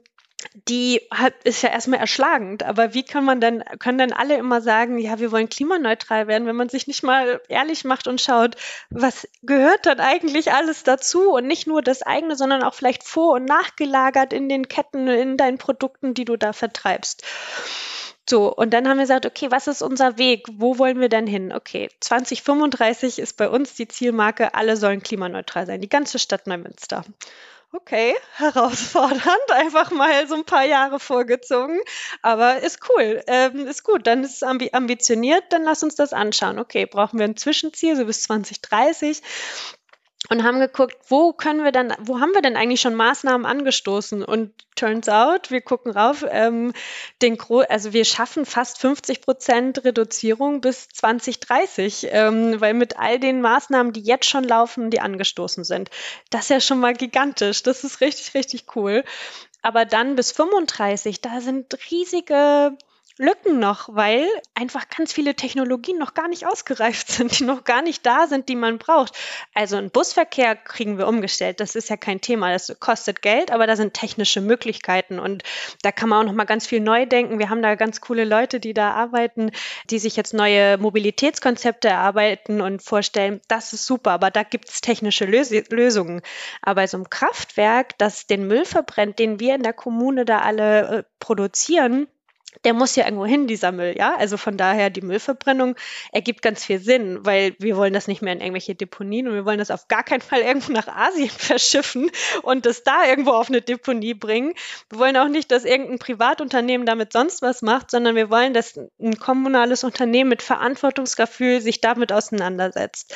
die 0.69 1.01
hat, 1.11 1.33
ist 1.43 1.61
ja 1.61 1.71
erstmal 1.71 1.99
erschlagend. 1.99 2.63
Aber 2.63 2.93
wie 2.93 3.03
kann 3.03 3.25
man 3.25 3.41
denn, 3.41 3.61
können 3.79 3.97
denn 3.97 4.13
alle 4.13 4.37
immer 4.37 4.61
sagen, 4.61 4.97
ja, 4.97 5.19
wir 5.19 5.33
wollen 5.33 5.49
klimaneutral 5.49 6.27
werden, 6.27 6.47
wenn 6.47 6.55
man 6.55 6.69
sich 6.69 6.87
nicht 6.87 7.03
mal 7.03 7.41
ehrlich 7.49 7.83
macht 7.83 8.07
und 8.07 8.21
schaut, 8.21 8.55
was 8.89 9.27
gehört 9.41 9.87
dann 9.87 9.99
eigentlich 9.99 10.53
alles 10.53 10.83
dazu 10.83 11.33
und 11.33 11.47
nicht 11.47 11.67
nur 11.67 11.81
das 11.81 12.01
eigene, 12.01 12.37
sondern 12.37 12.63
auch 12.63 12.75
vielleicht 12.75 13.03
vor- 13.03 13.33
und 13.33 13.43
nachgelagert 13.43 14.31
in 14.31 14.47
den 14.47 14.69
Ketten, 14.69 15.09
in 15.09 15.35
deinen 15.35 15.57
Produkten, 15.57 16.13
die 16.13 16.23
du 16.23 16.37
da 16.37 16.53
vertreibst. 16.53 17.25
So, 18.29 18.55
und 18.55 18.73
dann 18.73 18.87
haben 18.87 18.99
wir 18.99 19.03
gesagt, 19.03 19.25
okay, 19.25 19.51
was 19.51 19.67
ist 19.67 19.81
unser 19.81 20.17
Weg? 20.17 20.45
Wo 20.49 20.77
wollen 20.77 21.01
wir 21.01 21.09
denn 21.09 21.27
hin? 21.27 21.51
Okay, 21.51 21.89
2035 21.99 23.19
ist 23.19 23.35
bei 23.35 23.49
uns 23.49 23.73
die 23.73 23.89
Zielmarke, 23.89 24.53
alle 24.53 24.77
sollen 24.77 25.03
klimaneutral 25.03 25.65
sein, 25.65 25.81
die 25.81 25.89
ganze 25.89 26.19
Stadt 26.19 26.47
Neumünster. 26.47 27.03
Okay, 27.75 28.13
herausfordernd, 28.35 29.51
einfach 29.51 29.89
mal 29.89 30.27
so 30.27 30.35
ein 30.35 30.45
paar 30.45 30.63
Jahre 30.63 30.99
vorgezogen, 30.99 31.79
aber 32.21 32.59
ist 32.61 32.79
cool, 32.89 33.23
ähm, 33.25 33.65
ist 33.65 33.83
gut, 33.83 34.05
dann 34.05 34.23
ist 34.23 34.35
es 34.35 34.43
ambi 34.43 34.69
ambitioniert, 34.73 35.45
dann 35.49 35.63
lass 35.63 35.81
uns 35.81 35.95
das 35.95 36.13
anschauen. 36.13 36.59
Okay, 36.59 36.85
brauchen 36.85 37.17
wir 37.17 37.25
ein 37.25 37.35
Zwischenziel, 37.35 37.95
so 37.95 38.05
bis 38.05 38.21
2030 38.23 39.23
und 40.29 40.43
haben 40.43 40.59
geguckt, 40.59 40.95
wo 41.09 41.33
können 41.33 41.63
wir 41.63 41.71
dann, 41.71 41.93
wo 41.99 42.19
haben 42.19 42.33
wir 42.33 42.41
denn 42.41 42.55
eigentlich 42.55 42.81
schon 42.81 42.95
Maßnahmen 42.95 43.45
angestoßen? 43.45 44.23
Und 44.23 44.53
turns 44.75 45.09
out, 45.09 45.51
wir 45.51 45.61
gucken 45.61 45.91
rauf, 45.91 46.25
ähm, 46.29 46.73
den 47.21 47.37
Gro 47.37 47.59
also 47.59 47.93
wir 47.93 48.05
schaffen 48.05 48.45
fast 48.45 48.79
50 48.79 49.21
Prozent 49.21 49.83
Reduzierung 49.83 50.61
bis 50.61 50.87
2030, 50.89 52.07
ähm, 52.11 52.61
weil 52.61 52.73
mit 52.73 52.97
all 52.97 53.19
den 53.19 53.41
Maßnahmen, 53.41 53.91
die 53.91 54.01
jetzt 54.01 54.29
schon 54.29 54.45
laufen, 54.45 54.89
die 54.91 55.01
angestoßen 55.01 55.65
sind, 55.65 55.89
das 56.29 56.43
ist 56.43 56.49
ja 56.49 56.59
schon 56.61 56.79
mal 56.79 56.93
gigantisch. 56.93 57.63
Das 57.63 57.83
ist 57.83 57.99
richtig, 57.99 58.33
richtig 58.33 58.75
cool. 58.75 59.03
Aber 59.61 59.85
dann 59.85 60.15
bis 60.15 60.31
35, 60.31 61.21
da 61.21 61.41
sind 61.41 61.77
riesige 61.91 62.77
Lücken 63.17 63.59
noch, 63.59 63.89
weil 63.93 64.27
einfach 64.55 64.89
ganz 64.89 65.13
viele 65.13 65.35
Technologien 65.35 65.99
noch 65.99 66.13
gar 66.13 66.27
nicht 66.27 66.47
ausgereift 66.47 67.07
sind, 67.11 67.39
die 67.39 67.43
noch 67.43 67.63
gar 67.63 67.81
nicht 67.81 68.05
da 68.05 68.27
sind, 68.27 68.49
die 68.49 68.55
man 68.55 68.79
braucht. 68.79 69.15
Also 69.53 69.77
einen 69.77 69.91
Busverkehr 69.91 70.55
kriegen 70.55 70.97
wir 70.97 71.07
umgestellt, 71.07 71.59
das 71.59 71.75
ist 71.75 71.89
ja 71.89 71.97
kein 71.97 72.21
Thema, 72.21 72.51
das 72.51 72.75
kostet 72.79 73.21
Geld, 73.21 73.51
aber 73.51 73.67
da 73.67 73.75
sind 73.75 73.93
technische 73.93 74.41
Möglichkeiten 74.41 75.19
und 75.19 75.43
da 75.81 75.91
kann 75.91 76.09
man 76.09 76.21
auch 76.21 76.31
noch 76.31 76.37
mal 76.37 76.45
ganz 76.45 76.65
viel 76.65 76.79
neu 76.79 77.05
denken. 77.05 77.39
Wir 77.39 77.49
haben 77.49 77.61
da 77.61 77.75
ganz 77.75 78.01
coole 78.01 78.25
Leute, 78.25 78.59
die 78.59 78.73
da 78.73 78.91
arbeiten, 78.91 79.51
die 79.89 79.99
sich 79.99 80.15
jetzt 80.15 80.33
neue 80.33 80.77
Mobilitätskonzepte 80.77 81.89
erarbeiten 81.89 82.61
und 82.61 82.81
vorstellen. 82.81 83.41
Das 83.47 83.73
ist 83.73 83.85
super, 83.85 84.11
aber 84.11 84.31
da 84.31 84.43
gibt 84.43 84.69
es 84.69 84.81
technische 84.81 85.25
Lös 85.25 85.51
Lösungen. 85.69 86.21
Aber 86.61 86.87
so 86.87 86.97
ein 86.97 87.09
Kraftwerk, 87.09 87.97
das 87.97 88.27
den 88.27 88.47
Müll 88.47 88.65
verbrennt, 88.65 89.19
den 89.19 89.39
wir 89.39 89.55
in 89.55 89.63
der 89.63 89.73
Kommune 89.73 90.25
da 90.25 90.39
alle 90.39 90.87
äh, 90.87 91.03
produzieren, 91.19 92.07
der 92.63 92.73
muss 92.73 92.95
ja 92.95 93.05
irgendwo 93.05 93.25
hin, 93.25 93.47
dieser 93.47 93.71
Müll, 93.71 93.95
ja. 93.97 94.15
Also 94.17 94.37
von 94.37 94.57
daher, 94.57 94.89
die 94.89 95.01
Müllverbrennung 95.01 95.75
ergibt 96.11 96.41
ganz 96.41 96.65
viel 96.65 96.79
Sinn, 96.79 97.25
weil 97.25 97.55
wir 97.59 97.77
wollen 97.77 97.93
das 97.93 98.07
nicht 98.07 98.21
mehr 98.21 98.33
in 98.33 98.41
irgendwelche 98.41 98.75
Deponien 98.75 99.27
und 99.27 99.33
wir 99.33 99.45
wollen 99.45 99.59
das 99.59 99.71
auf 99.71 99.87
gar 99.87 100.03
keinen 100.03 100.21
Fall 100.21 100.41
irgendwo 100.41 100.71
nach 100.71 100.87
Asien 100.87 101.29
verschiffen 101.37 102.11
und 102.43 102.65
das 102.65 102.83
da 102.83 103.05
irgendwo 103.07 103.31
auf 103.31 103.49
eine 103.49 103.61
Deponie 103.61 104.13
bringen. 104.13 104.53
Wir 104.89 104.99
wollen 104.99 105.17
auch 105.17 105.27
nicht, 105.27 105.51
dass 105.51 105.65
irgendein 105.65 105.99
Privatunternehmen 105.99 106.85
damit 106.85 107.13
sonst 107.13 107.41
was 107.41 107.61
macht, 107.61 107.91
sondern 107.91 108.15
wir 108.15 108.29
wollen, 108.29 108.53
dass 108.53 108.79
ein 108.99 109.17
kommunales 109.17 109.83
Unternehmen 109.83 110.29
mit 110.29 110.41
Verantwortungsgefühl 110.41 111.61
sich 111.61 111.81
damit 111.81 112.11
auseinandersetzt. 112.11 113.15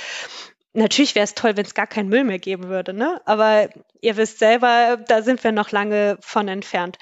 Natürlich 0.73 1.15
wäre 1.15 1.23
es 1.23 1.34
toll, 1.34 1.58
wenn 1.58 1.65
es 1.65 1.73
gar 1.73 1.88
keinen 1.88 2.10
Müll 2.10 2.23
mehr 2.23 2.38
geben 2.38 2.65
würde, 2.69 2.93
ne? 2.93 3.19
Aber 3.26 3.69
ihr 4.02 4.15
wisst 4.15 4.38
selber, 4.38 4.97
da 5.08 5.23
sind 5.23 5.43
wir 5.43 5.52
noch 5.52 5.71
lange 5.71 6.17
von 6.21 6.47
entfernt. 6.47 7.00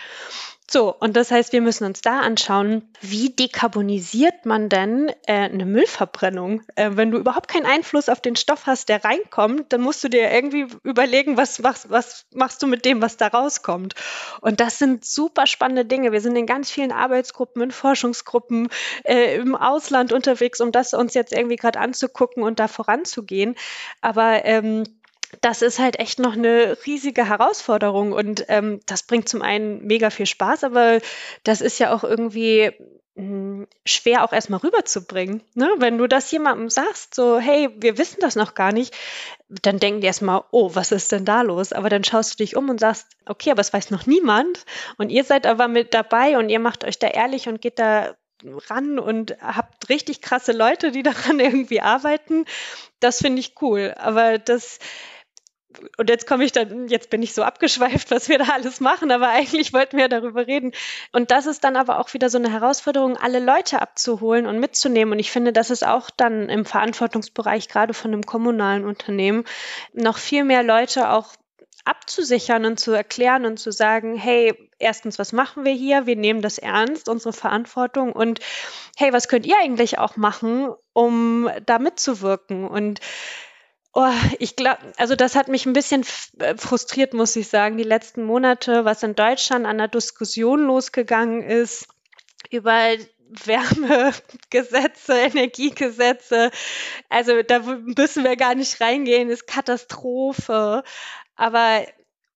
So, 0.69 0.95
und 0.95 1.15
das 1.15 1.29
heißt, 1.29 1.53
wir 1.53 1.61
müssen 1.61 1.85
uns 1.85 2.01
da 2.01 2.21
anschauen, 2.21 2.89
wie 2.99 3.29
dekarbonisiert 3.29 4.47
man 4.47 4.67
denn 4.67 5.09
äh, 5.27 5.33
eine 5.33 5.65
Müllverbrennung? 5.65 6.63
Äh, 6.75 6.91
wenn 6.93 7.11
du 7.11 7.19
überhaupt 7.19 7.47
keinen 7.47 7.67
Einfluss 7.67 8.09
auf 8.09 8.19
den 8.19 8.35
Stoff 8.35 8.65
hast, 8.65 8.89
der 8.89 9.03
reinkommt, 9.03 9.71
dann 9.71 9.81
musst 9.81 10.03
du 10.03 10.09
dir 10.09 10.31
irgendwie 10.31 10.65
überlegen, 10.83 11.37
was, 11.37 11.61
was, 11.61 11.91
was 11.91 12.25
machst 12.33 12.63
du 12.63 12.67
mit 12.67 12.83
dem, 12.83 12.99
was 12.99 13.15
da 13.17 13.27
rauskommt. 13.27 13.93
Und 14.41 14.59
das 14.59 14.79
sind 14.79 15.05
super 15.05 15.45
spannende 15.45 15.85
Dinge. 15.85 16.11
Wir 16.11 16.21
sind 16.21 16.35
in 16.35 16.47
ganz 16.47 16.71
vielen 16.71 16.91
Arbeitsgruppen, 16.91 17.61
in 17.61 17.71
Forschungsgruppen, 17.71 18.69
äh, 19.03 19.35
im 19.35 19.55
Ausland 19.55 20.13
unterwegs, 20.13 20.61
um 20.61 20.71
das 20.71 20.95
uns 20.95 21.13
jetzt 21.13 21.31
irgendwie 21.31 21.57
gerade 21.57 21.79
anzugucken 21.79 22.41
und 22.41 22.59
da 22.59 22.67
voranzugehen. 22.67 23.55
Aber 24.01 24.43
ähm, 24.45 24.83
das 25.41 25.61
ist 25.61 25.79
halt 25.79 25.99
echt 25.99 26.19
noch 26.19 26.33
eine 26.33 26.77
riesige 26.85 27.27
Herausforderung 27.27 28.11
und 28.11 28.45
ähm, 28.47 28.79
das 28.85 29.03
bringt 29.03 29.29
zum 29.29 29.41
einen 29.41 29.85
mega 29.85 30.09
viel 30.09 30.25
Spaß, 30.25 30.63
aber 30.63 30.99
das 31.43 31.61
ist 31.61 31.79
ja 31.79 31.93
auch 31.93 32.03
irgendwie 32.03 32.71
hm, 33.15 33.67
schwer 33.85 34.25
auch 34.25 34.33
erstmal 34.33 34.59
rüberzubringen. 34.59 35.41
Ne? 35.53 35.69
Wenn 35.77 35.97
du 35.97 36.07
das 36.07 36.29
jemandem 36.31 36.69
sagst, 36.69 37.15
so, 37.15 37.39
hey, 37.39 37.69
wir 37.77 37.97
wissen 37.97 38.19
das 38.19 38.35
noch 38.35 38.55
gar 38.55 38.73
nicht, 38.73 38.93
dann 39.47 39.79
denken 39.79 40.01
die 40.01 40.07
erstmal, 40.07 40.43
oh, 40.51 40.71
was 40.73 40.91
ist 40.91 41.11
denn 41.11 41.23
da 41.23 41.41
los? 41.41 41.71
Aber 41.71 41.89
dann 41.89 42.03
schaust 42.03 42.33
du 42.33 42.43
dich 42.43 42.57
um 42.57 42.69
und 42.69 42.79
sagst, 42.79 43.07
okay, 43.25 43.51
aber 43.51 43.61
es 43.61 43.71
weiß 43.71 43.91
noch 43.91 44.05
niemand 44.05 44.65
und 44.97 45.09
ihr 45.09 45.23
seid 45.23 45.47
aber 45.47 45.67
mit 45.67 45.93
dabei 45.93 46.37
und 46.37 46.49
ihr 46.49 46.59
macht 46.59 46.83
euch 46.83 46.99
da 46.99 47.07
ehrlich 47.07 47.47
und 47.47 47.61
geht 47.61 47.79
da 47.79 48.15
ran 48.69 48.99
und 48.99 49.37
habt 49.41 49.89
richtig 49.89 50.21
krasse 50.21 50.51
Leute, 50.51 50.91
die 50.91 51.03
daran 51.03 51.39
irgendwie 51.39 51.81
arbeiten. 51.81 52.45
Das 52.99 53.19
finde 53.19 53.39
ich 53.39 53.55
cool. 53.61 53.93
Aber 53.97 54.37
das, 54.37 54.79
und 55.97 56.09
jetzt 56.09 56.27
komme 56.27 56.43
ich 56.43 56.51
dann, 56.51 56.87
jetzt 56.87 57.09
bin 57.09 57.21
ich 57.21 57.33
so 57.33 57.43
abgeschweift, 57.43 58.11
was 58.11 58.29
wir 58.29 58.37
da 58.37 58.45
alles 58.53 58.79
machen, 58.79 59.11
aber 59.11 59.29
eigentlich 59.29 59.73
wollten 59.73 59.97
wir 59.97 60.09
darüber 60.09 60.47
reden. 60.47 60.71
Und 61.11 61.31
das 61.31 61.45
ist 61.45 61.63
dann 61.63 61.75
aber 61.75 61.99
auch 61.99 62.13
wieder 62.13 62.29
so 62.29 62.37
eine 62.37 62.51
Herausforderung, 62.51 63.17
alle 63.17 63.39
Leute 63.39 63.81
abzuholen 63.81 64.45
und 64.45 64.59
mitzunehmen. 64.59 65.13
Und 65.13 65.19
ich 65.19 65.31
finde, 65.31 65.53
das 65.53 65.69
ist 65.69 65.85
auch 65.85 66.09
dann 66.09 66.49
im 66.49 66.65
Verantwortungsbereich, 66.65 67.67
gerade 67.67 67.93
von 67.93 68.11
einem 68.11 68.23
kommunalen 68.23 68.85
Unternehmen, 68.85 69.45
noch 69.93 70.17
viel 70.17 70.43
mehr 70.43 70.63
Leute 70.63 71.09
auch 71.11 71.33
abzusichern 71.85 72.65
und 72.65 72.79
zu 72.79 72.91
erklären 72.91 73.45
und 73.45 73.57
zu 73.57 73.71
sagen, 73.71 74.15
hey, 74.15 74.53
erstens, 74.79 75.19
was 75.19 75.31
machen 75.31 75.65
wir 75.65 75.73
hier? 75.73 76.07
Wir 76.07 76.15
nehmen 76.15 76.41
das 76.41 76.57
ernst, 76.57 77.07
unsere 77.07 77.31
Verantwortung 77.31 78.11
und 78.11 78.39
hey, 78.97 79.13
was 79.13 79.27
könnt 79.27 79.45
ihr 79.45 79.55
eigentlich 79.61 79.99
auch 79.99 80.17
machen, 80.17 80.73
um 80.93 81.49
da 81.65 81.77
mitzuwirken? 81.77 82.67
Und 82.67 82.99
Oh, 83.97 84.11
ich 84.39 84.57
glaube, 84.57 84.79
also 84.97 85.15
das 85.15 85.35
hat 85.35 85.47
mich 85.47 85.65
ein 85.65 85.71
bisschen 85.71 86.05
äh, 86.39 86.57
frustriert, 86.57 87.13
muss 87.13 87.33
ich 87.37 87.47
sagen, 87.47 87.77
die 87.77 87.83
letzten 87.83 88.23
Monate, 88.25 88.83
was 88.83 89.03
in 89.03 89.15
Deutschland 89.15 89.65
an 89.65 89.77
der 89.77 89.87
Diskussion 89.87 90.65
losgegangen 90.65 91.41
ist 91.41 91.87
über 92.49 92.97
Wärmegesetze, 93.29 95.13
Energiegesetze. 95.33 96.51
Also 97.07 97.41
da 97.41 97.59
müssen 97.59 98.25
wir 98.25 98.35
gar 98.35 98.53
nicht 98.55 98.81
reingehen, 98.81 99.29
ist 99.29 99.47
Katastrophe. 99.47 100.83
Aber 101.37 101.85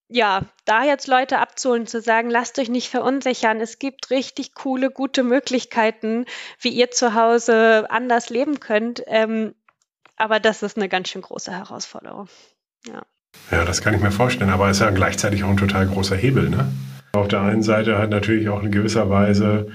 ja, 0.08 0.44
da 0.64 0.86
jetzt 0.86 1.08
Leute 1.08 1.40
abzuholen, 1.40 1.88
zu 1.88 2.00
sagen, 2.00 2.30
lasst 2.30 2.58
euch 2.58 2.70
nicht 2.70 2.90
verunsichern. 2.90 3.60
Es 3.60 3.80
gibt 3.80 4.12
richtig 4.12 4.56
coole, 4.56 4.92
gute 4.92 5.24
Möglichkeiten, 5.24 6.26
wie 6.62 6.70
ihr 6.70 6.90
zu 6.90 7.16
Hause 7.16 7.86
anders 7.90 8.30
leben 8.30 8.62
könnt. 8.62 9.04
Ähm, 9.08 9.56
aber 10.20 10.40
das 10.40 10.62
ist 10.62 10.78
eine 10.78 10.90
ganz 10.90 11.10
schön 11.10 11.22
große 11.22 11.52
Herausforderung. 11.52 12.28
Ja. 12.88 13.02
Ja, 13.52 13.66
das 13.66 13.82
kann 13.82 13.94
ich 13.94 14.02
mir 14.02 14.12
vorstellen, 14.12 14.50
aber 14.50 14.70
es 14.70 14.78
ist 14.78 14.84
ja 14.84 14.90
gleichzeitig 14.92 15.44
auch 15.44 15.50
ein 15.50 15.58
total 15.58 15.88
großer 15.88 16.16
Hebel. 16.16 16.50
Ne? 16.50 16.72
Auf 17.14 17.28
der 17.28 17.42
einen 17.42 17.64
Seite 17.64 17.98
hat 17.98 18.10
natürlich 18.10 18.50
auch 18.50 18.64
in 18.64 18.72
gewisser 18.72 19.10
Weise 19.10 19.68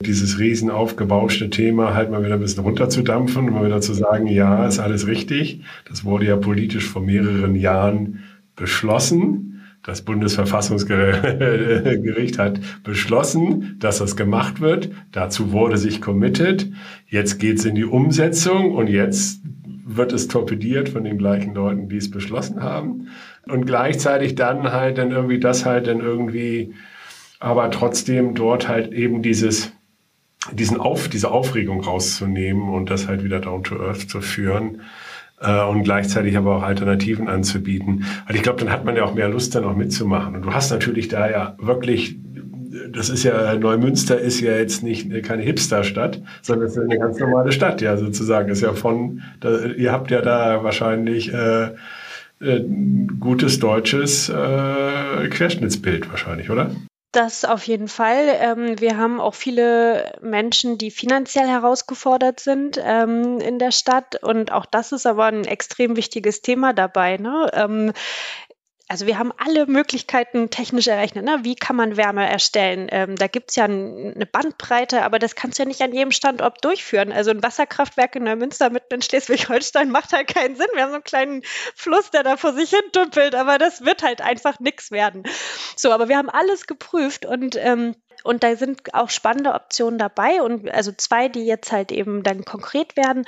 dieses 0.00 0.38
riesen 0.38 0.70
aufgebauschte 0.70 1.50
Thema 1.50 1.94
halt 1.94 2.10
mal 2.10 2.24
wieder 2.24 2.34
ein 2.34 2.40
bisschen 2.40 2.64
runterzudampfen 2.64 3.48
und 3.48 3.54
mal 3.54 3.64
wieder 3.64 3.80
zu 3.80 3.94
sagen, 3.94 4.26
ja, 4.26 4.66
ist 4.66 4.80
alles 4.80 5.06
richtig. 5.06 5.62
Das 5.88 6.04
wurde 6.04 6.26
ja 6.26 6.36
politisch 6.36 6.86
vor 6.86 7.02
mehreren 7.02 7.54
Jahren 7.54 8.24
beschlossen. 8.56 9.48
Das 9.84 10.02
Bundesverfassungsgericht 10.02 12.38
hat 12.38 12.60
beschlossen, 12.84 13.76
dass 13.80 13.98
das 13.98 14.16
gemacht 14.16 14.60
wird. 14.60 14.90
Dazu 15.10 15.52
wurde 15.52 15.76
sich 15.76 16.00
committed. 16.00 16.70
Jetzt 17.08 17.38
geht 17.38 17.58
es 17.58 17.64
in 17.64 17.74
die 17.74 17.84
Umsetzung 17.84 18.74
und 18.74 18.88
jetzt 18.88 19.40
wird 19.84 20.12
es 20.12 20.28
torpediert 20.28 20.88
von 20.88 21.04
den 21.04 21.18
gleichen 21.18 21.54
Leuten, 21.54 21.88
die 21.88 21.96
es 21.96 22.10
beschlossen 22.10 22.62
haben. 22.62 23.08
Und 23.46 23.66
gleichzeitig 23.66 24.34
dann 24.34 24.72
halt 24.72 24.98
dann 24.98 25.10
irgendwie 25.10 25.40
das 25.40 25.64
halt 25.64 25.86
dann 25.86 26.00
irgendwie, 26.00 26.74
aber 27.40 27.70
trotzdem 27.70 28.34
dort 28.34 28.68
halt 28.68 28.92
eben 28.92 29.22
dieses, 29.22 29.72
diesen 30.52 30.78
Auf, 30.78 31.08
diese 31.08 31.30
Aufregung 31.30 31.82
rauszunehmen 31.82 32.68
und 32.68 32.90
das 32.90 33.08
halt 33.08 33.24
wieder 33.24 33.40
down 33.40 33.64
to 33.64 33.76
earth 33.76 34.08
zu 34.08 34.20
führen 34.20 34.82
äh, 35.40 35.64
und 35.64 35.82
gleichzeitig 35.82 36.36
aber 36.36 36.56
auch 36.56 36.62
Alternativen 36.62 37.28
anzubieten. 37.28 38.04
Weil 38.26 38.36
ich 38.36 38.42
glaube, 38.42 38.60
dann 38.60 38.72
hat 38.72 38.84
man 38.84 38.96
ja 38.96 39.04
auch 39.04 39.14
mehr 39.14 39.28
Lust, 39.28 39.54
dann 39.54 39.64
auch 39.64 39.76
mitzumachen. 39.76 40.36
Und 40.36 40.42
du 40.42 40.54
hast 40.54 40.70
natürlich 40.70 41.08
da 41.08 41.28
ja 41.30 41.56
wirklich 41.58 42.16
das 42.90 43.08
ist 43.08 43.24
ja, 43.24 43.54
Neumünster 43.54 44.18
ist 44.18 44.40
ja 44.40 44.56
jetzt 44.56 44.82
nicht 44.82 45.10
keine 45.24 45.42
Hipsterstadt, 45.42 46.20
sondern 46.42 46.68
es 46.68 46.76
ist 46.76 46.82
eine 46.82 46.98
ganz 46.98 47.18
normale 47.18 47.52
Stadt, 47.52 47.80
ja, 47.80 47.96
sozusagen. 47.96 48.50
Ist 48.50 48.62
ja 48.62 48.72
von, 48.72 49.22
da, 49.40 49.66
ihr 49.66 49.92
habt 49.92 50.10
ja 50.10 50.22
da 50.22 50.64
wahrscheinlich 50.64 51.32
äh, 51.32 51.70
äh, 52.40 52.64
gutes 53.20 53.58
deutsches 53.60 54.28
äh, 54.28 55.28
Querschnittsbild 55.28 56.10
wahrscheinlich, 56.10 56.50
oder? 56.50 56.70
Das 57.12 57.44
auf 57.44 57.66
jeden 57.66 57.88
Fall. 57.88 58.34
Ähm, 58.40 58.80
wir 58.80 58.96
haben 58.96 59.20
auch 59.20 59.34
viele 59.34 60.14
Menschen, 60.22 60.78
die 60.78 60.90
finanziell 60.90 61.46
herausgefordert 61.46 62.40
sind 62.40 62.80
ähm, 62.82 63.38
in 63.38 63.58
der 63.58 63.70
Stadt. 63.70 64.22
Und 64.22 64.50
auch 64.50 64.64
das 64.64 64.92
ist 64.92 65.06
aber 65.06 65.26
ein 65.26 65.44
extrem 65.44 65.96
wichtiges 65.96 66.40
Thema 66.40 66.72
dabei. 66.72 67.18
Also 68.92 69.06
wir 69.06 69.18
haben 69.18 69.32
alle 69.38 69.64
Möglichkeiten 69.64 70.50
technisch 70.50 70.86
errechnet. 70.86 71.24
Ne? 71.24 71.38
Wie 71.44 71.54
kann 71.54 71.76
man 71.76 71.96
Wärme 71.96 72.28
erstellen? 72.28 72.88
Ähm, 72.90 73.16
da 73.16 73.26
gibt 73.26 73.48
es 73.48 73.56
ja 73.56 73.64
eine 73.64 74.28
Bandbreite, 74.30 75.02
aber 75.02 75.18
das 75.18 75.34
kannst 75.34 75.58
du 75.58 75.62
ja 75.62 75.66
nicht 75.66 75.80
an 75.80 75.94
jedem 75.94 76.10
Standort 76.10 76.62
durchführen. 76.62 77.10
Also 77.10 77.30
ein 77.30 77.42
Wasserkraftwerk 77.42 78.16
in 78.16 78.24
Neumünster 78.24 78.68
mitten 78.68 78.92
in 78.92 79.00
Schleswig-Holstein 79.00 79.88
macht 79.90 80.12
halt 80.12 80.28
keinen 80.28 80.56
Sinn. 80.56 80.66
Wir 80.74 80.82
haben 80.82 80.90
so 80.90 80.96
einen 80.96 81.04
kleinen 81.04 81.42
Fluss, 81.74 82.10
der 82.10 82.22
da 82.22 82.36
vor 82.36 82.52
sich 82.52 82.68
hin 82.68 82.82
dümpelt, 82.94 83.34
aber 83.34 83.56
das 83.56 83.82
wird 83.82 84.02
halt 84.02 84.20
einfach 84.20 84.60
nichts 84.60 84.90
werden. 84.90 85.22
So, 85.74 85.90
aber 85.90 86.10
wir 86.10 86.18
haben 86.18 86.28
alles 86.28 86.66
geprüft 86.66 87.24
und 87.24 87.56
ähm, 87.56 87.94
und 88.24 88.44
da 88.44 88.56
sind 88.56 88.94
auch 88.94 89.10
spannende 89.10 89.52
Optionen 89.52 89.98
dabei 89.98 90.42
und 90.42 90.70
also 90.70 90.92
zwei, 90.92 91.28
die 91.28 91.44
jetzt 91.44 91.72
halt 91.72 91.92
eben 91.92 92.22
dann 92.22 92.44
konkret 92.44 92.96
werden. 92.96 93.24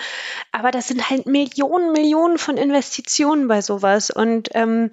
Aber 0.52 0.70
das 0.70 0.88
sind 0.88 1.10
halt 1.10 1.26
Millionen, 1.26 1.92
Millionen 1.92 2.38
von 2.38 2.56
Investitionen 2.56 3.48
bei 3.48 3.60
sowas. 3.60 4.10
Und 4.10 4.50
ähm, 4.54 4.90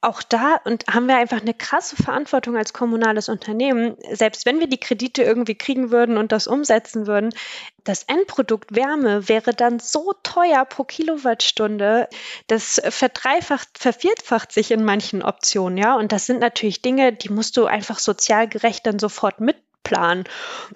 auch 0.00 0.22
da 0.22 0.60
und 0.64 0.86
haben 0.86 1.08
wir 1.08 1.16
einfach 1.16 1.40
eine 1.40 1.54
krasse 1.54 1.96
Verantwortung 1.96 2.56
als 2.56 2.72
kommunales 2.72 3.28
Unternehmen. 3.28 3.96
Selbst 4.12 4.46
wenn 4.46 4.60
wir 4.60 4.68
die 4.68 4.78
Kredite 4.78 5.22
irgendwie 5.22 5.56
kriegen 5.56 5.90
würden 5.90 6.16
und 6.16 6.30
das 6.30 6.46
umsetzen 6.46 7.06
würden, 7.06 7.34
das 7.82 8.04
Endprodukt 8.04 8.76
Wärme 8.76 9.28
wäre 9.28 9.54
dann 9.54 9.80
so 9.80 10.14
teuer 10.22 10.64
pro 10.64 10.84
Kilowattstunde. 10.84 12.08
Das 12.46 12.80
verdreifacht, 12.88 13.78
vervierfacht 13.78 14.52
sich 14.52 14.70
in 14.70 14.84
manchen 14.84 15.22
Optionen, 15.22 15.78
ja. 15.78 15.96
Und 15.96 16.12
das 16.12 16.26
sind 16.26 16.40
natürlich 16.40 16.82
Dinge, 16.82 17.12
die 17.12 17.30
musst 17.30 17.56
du 17.56 17.66
einfach 17.66 17.98
sozial 17.98 18.46
gerecht 18.46 18.86
dann 18.86 18.98
sofort 18.98 19.40
mit 19.40 19.56
Plan. 19.88 20.24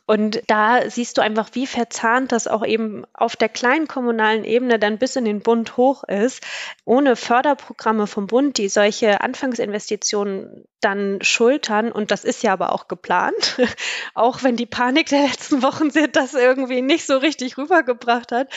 Und 0.07 0.43
da 0.47 0.89
siehst 0.89 1.19
du 1.19 1.23
einfach, 1.23 1.51
wie 1.53 1.67
verzahnt 1.67 2.33
das 2.33 2.49
auch 2.49 2.65
eben 2.65 3.05
auf 3.13 3.37
der 3.37 3.51
kleinen 3.51 3.87
kommunalen 3.87 4.45
Ebene 4.45 4.79
dann 4.79 4.97
bis 4.97 5.17
in 5.17 5.27
den 5.27 5.43
Bund 5.43 5.77
hoch 5.77 6.03
ist. 6.05 6.43
Ohne 6.87 7.15
Förderprogramme 7.15 8.07
vom 8.07 8.27
Bund, 8.27 8.57
die 8.57 8.71
solche 8.71 9.21
Anfangsinvestitionen 9.21 10.65
dann 10.81 11.19
schultern, 11.21 11.93
und 11.93 12.11
das 12.11 12.25
ist 12.25 12.43
ja 12.43 12.55
aber 12.55 12.73
auch 12.73 12.89
geplant, 12.89 13.61
auch 14.15 14.43
wenn 14.43 14.57
die 14.57 14.67
Panik 14.67 15.11
der 15.11 15.25
letzten 15.29 15.63
Wochen 15.63 15.91
das 16.13 16.33
irgendwie 16.33 16.81
nicht 16.81 17.07
so 17.07 17.19
richtig 17.19 17.59
rübergebracht 17.59 18.33
hat, 18.33 18.49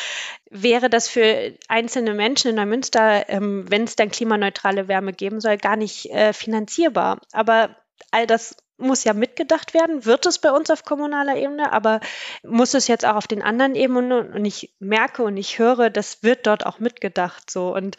wäre 0.49 0.89
das 0.89 1.09
für 1.09 1.53
einzelne 1.67 2.13
Menschen 2.13 2.51
in 2.51 2.55
Neumünster, 2.55 3.27
ähm, 3.27 3.65
wenn 3.69 3.83
es 3.83 3.97
dann 3.97 4.09
klimaneutrale 4.09 4.87
Wärme 4.87 5.11
geben 5.11 5.41
soll, 5.41 5.57
gar 5.57 5.75
nicht 5.75 6.09
äh, 6.11 6.31
finanzierbar. 6.31 7.19
Aber 7.33 7.75
all 8.11 8.25
das 8.25 8.55
muss 8.77 9.03
ja 9.03 9.13
mitgedacht 9.13 9.73
werden, 9.73 10.05
wird 10.05 10.25
es 10.25 10.39
bei 10.39 10.51
uns 10.51 10.69
auf 10.69 10.83
kommunaler 10.83 11.37
Ebene, 11.37 11.71
aber 11.71 11.99
muss 12.43 12.73
es 12.73 12.87
jetzt 12.87 13.05
auch 13.05 13.15
auf 13.15 13.27
den 13.27 13.41
anderen 13.41 13.75
Ebenen 13.75 14.33
und 14.33 14.45
ich 14.45 14.75
merke 14.79 15.23
und 15.23 15.37
ich 15.37 15.59
höre, 15.59 15.89
das 15.89 16.23
wird 16.23 16.47
dort 16.47 16.65
auch 16.65 16.79
mitgedacht 16.79 17.49
so. 17.49 17.73
Und 17.73 17.97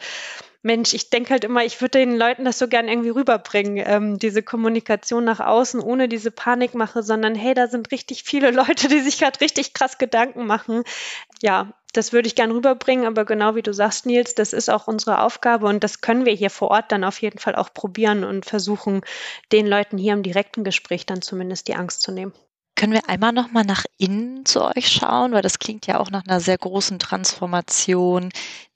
Mensch, 0.63 0.93
ich 0.93 1.09
denke 1.09 1.31
halt 1.31 1.43
immer, 1.43 1.63
ich 1.63 1.79
würde 1.81 1.99
den 1.99 2.17
Leuten 2.17 2.45
das 2.45 2.59
so 2.59 2.67
gern 2.67 2.87
irgendwie 2.87 3.09
rüberbringen, 3.09 3.83
ähm, 3.85 4.19
diese 4.19 4.43
Kommunikation 4.43 5.23
nach 5.23 5.39
außen 5.39 5.79
ohne 5.79 6.09
diese 6.09 6.31
Panikmache, 6.31 7.03
sondern 7.03 7.35
hey, 7.35 7.53
da 7.53 7.67
sind 7.67 7.91
richtig 7.91 8.23
viele 8.23 8.51
Leute, 8.51 8.87
die 8.87 8.99
sich 8.99 9.19
gerade 9.19 9.39
richtig 9.39 9.73
krass 9.73 9.97
Gedanken 9.97 10.45
machen. 10.45 10.83
Ja, 11.41 11.73
das 11.93 12.13
würde 12.13 12.27
ich 12.27 12.35
gern 12.35 12.51
rüberbringen, 12.51 13.05
aber 13.05 13.25
genau 13.25 13.55
wie 13.55 13.61
du 13.61 13.73
sagst, 13.73 14.05
Nils, 14.05 14.35
das 14.35 14.53
ist 14.53 14.69
auch 14.69 14.87
unsere 14.87 15.21
Aufgabe 15.21 15.67
und 15.67 15.83
das 15.83 16.01
können 16.01 16.25
wir 16.25 16.33
hier 16.33 16.49
vor 16.49 16.69
Ort 16.69 16.91
dann 16.91 17.03
auf 17.03 17.21
jeden 17.21 17.39
Fall 17.39 17.55
auch 17.55 17.73
probieren 17.73 18.23
und 18.23 18.45
versuchen, 18.45 19.01
den 19.51 19.67
Leuten 19.67 19.97
hier 19.97 20.13
im 20.13 20.23
direkten 20.23 20.63
Gespräch 20.63 21.05
dann 21.05 21.21
zumindest 21.21 21.67
die 21.67 21.75
Angst 21.75 22.01
zu 22.01 22.11
nehmen. 22.11 22.33
Können 22.77 22.93
wir 22.93 23.09
einmal 23.09 23.33
noch 23.33 23.51
mal 23.51 23.63
nach 23.63 23.85
innen 23.97 24.45
zu 24.45 24.63
euch 24.63 24.87
schauen, 24.89 25.31
weil 25.31 25.41
das 25.41 25.57
klingt 25.57 25.87
ja 25.87 25.99
auch 25.99 26.11
nach 26.11 26.23
einer 26.27 26.39
sehr 26.39 26.59
großen 26.59 26.99
Transformation, 26.99 28.29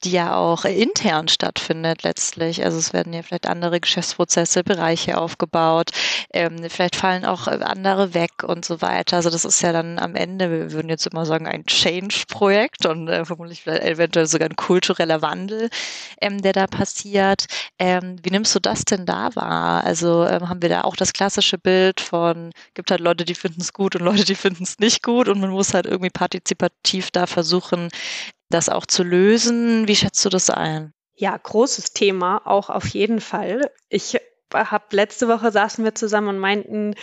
die 0.03 0.11
ja 0.11 0.35
auch 0.35 0.65
intern 0.65 1.27
stattfindet 1.27 2.01
letztlich. 2.01 2.63
Also 2.63 2.79
es 2.79 2.93
werden 2.93 3.13
ja 3.13 3.21
vielleicht 3.21 3.47
andere 3.47 3.79
Geschäftsprozesse, 3.79 4.63
Bereiche 4.63 5.19
aufgebaut, 5.19 5.91
ähm, 6.33 6.57
vielleicht 6.69 6.95
fallen 6.95 7.25
auch 7.25 7.45
andere 7.47 8.15
weg 8.15 8.43
und 8.43 8.65
so 8.65 8.81
weiter. 8.81 9.17
Also 9.17 9.29
das 9.29 9.45
ist 9.45 9.61
ja 9.61 9.71
dann 9.71 9.99
am 9.99 10.15
Ende, 10.15 10.49
wir 10.49 10.71
würden 10.71 10.89
jetzt 10.89 11.05
immer 11.05 11.27
sagen, 11.27 11.47
ein 11.47 11.65
Change-Projekt 11.67 12.87
und 12.87 13.07
äh, 13.07 13.23
vermutlich 13.25 13.61
vielleicht 13.61 13.83
eventuell 13.83 14.25
sogar 14.25 14.49
ein 14.49 14.55
kultureller 14.55 15.21
Wandel, 15.21 15.69
ähm, 16.19 16.41
der 16.41 16.53
da 16.53 16.65
passiert. 16.67 17.45
Ähm, 17.77 18.15
wie 18.23 18.31
nimmst 18.31 18.55
du 18.55 18.59
das 18.59 18.83
denn 18.85 19.05
da 19.05 19.35
wahr? 19.35 19.83
Also 19.83 20.25
ähm, 20.25 20.49
haben 20.49 20.63
wir 20.63 20.69
da 20.69 20.81
auch 20.81 20.95
das 20.95 21.13
klassische 21.13 21.59
Bild 21.59 22.01
von, 22.01 22.51
gibt 22.73 22.89
halt 22.89 23.01
Leute, 23.01 23.25
die 23.25 23.35
finden 23.35 23.61
es 23.61 23.73
gut, 23.73 23.90
gut 23.91 24.01
und 24.01 24.05
Leute, 24.05 24.25
die 24.25 24.35
finden 24.35 24.63
es 24.63 24.79
nicht 24.79 25.03
gut 25.03 25.27
und 25.27 25.39
man 25.39 25.49
muss 25.49 25.73
halt 25.73 25.85
irgendwie 25.85 26.09
partizipativ 26.09 27.11
da 27.11 27.27
versuchen, 27.27 27.89
das 28.49 28.69
auch 28.69 28.85
zu 28.85 29.03
lösen. 29.03 29.87
Wie 29.87 29.95
schätzt 29.95 30.23
du 30.25 30.29
das 30.29 30.49
ein? 30.49 30.93
Ja, 31.15 31.37
großes 31.37 31.93
Thema, 31.93 32.41
auch 32.45 32.69
auf 32.69 32.87
jeden 32.87 33.21
Fall. 33.21 33.71
Ich 33.89 34.17
habe 34.53 34.85
letzte 34.91 35.27
Woche 35.27 35.51
saßen 35.51 35.83
wir 35.83 35.95
zusammen 35.95 36.29
und 36.29 36.39
meinten, 36.39 36.95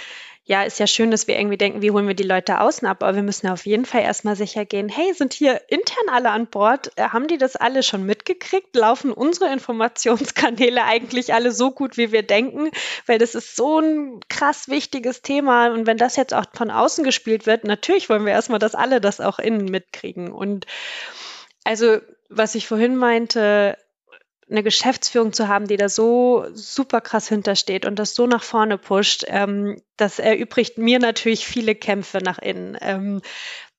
ja, 0.49 0.63
ist 0.63 0.79
ja 0.79 0.87
schön, 0.87 1.11
dass 1.11 1.27
wir 1.27 1.39
irgendwie 1.39 1.59
denken, 1.59 1.83
wie 1.83 1.91
holen 1.91 2.09
wir 2.09 2.15
die 2.15 2.23
Leute 2.23 2.63
außen 2.63 2.89
ab, 2.89 3.03
aber 3.03 3.17
wir 3.17 3.23
müssen 3.23 3.49
auf 3.49 3.67
jeden 3.67 3.85
Fall 3.85 4.01
erstmal 4.01 4.35
sicher 4.35 4.65
gehen, 4.65 4.89
hey, 4.89 5.13
sind 5.13 5.35
hier 5.35 5.61
intern 5.69 6.09
alle 6.11 6.31
an 6.31 6.47
Bord? 6.47 6.91
Äh, 6.97 7.11
haben 7.11 7.29
die 7.29 7.37
das 7.37 7.55
alle 7.55 7.83
schon 7.83 8.07
mitgekriegt? 8.07 8.75
Laufen 8.75 9.13
unsere 9.13 9.53
Informationskanäle 9.53 10.85
eigentlich 10.85 11.35
alle 11.35 11.53
so 11.53 11.71
gut, 11.71 11.99
wie 11.99 12.13
wir 12.13 12.23
denken? 12.23 12.71
Weil 13.05 13.19
das 13.19 13.35
ist 13.35 13.57
so 13.57 13.79
ein 13.79 14.21
krass 14.31 14.69
wichtiges 14.69 15.21
Thema 15.21 15.71
und 15.71 15.87
wenn 15.87 15.99
das 15.99 16.17
jetzt 16.17 16.33
auch 16.33 16.47
von 16.55 16.71
außen 16.71 17.05
gespielt 17.05 17.45
wird, 17.45 17.65
natürlich 17.65 18.09
wollen 18.09 18.25
wir 18.25 18.33
erstmal, 18.33 18.59
dass 18.59 18.75
alle 18.75 19.03
das 19.03 19.21
auch 19.21 19.39
innen 19.39 19.67
mitkriegen 19.67 20.33
und 20.33 20.67
also, 21.65 21.99
was 22.31 22.55
ich 22.55 22.67
vorhin 22.67 22.97
meinte, 22.97 23.77
eine 24.51 24.63
Geschäftsführung 24.63 25.33
zu 25.33 25.49
haben, 25.49 25.67
die 25.67 25.77
da 25.77 25.89
so 25.89 26.47
super 26.53 27.01
krass 27.01 27.29
hintersteht 27.29 27.85
und 27.85 27.99
das 27.99 28.15
so 28.15 28.27
nach 28.27 28.43
vorne 28.43 28.79
pusht, 28.79 29.25
ähm, 29.27 29.81
das 29.97 30.19
erübrigt 30.19 30.79
mir 30.79 30.99
natürlich 30.99 31.47
viele 31.47 31.75
Kämpfe 31.75 32.19
nach 32.19 32.39
innen. 32.39 32.77
Ähm, 32.81 33.21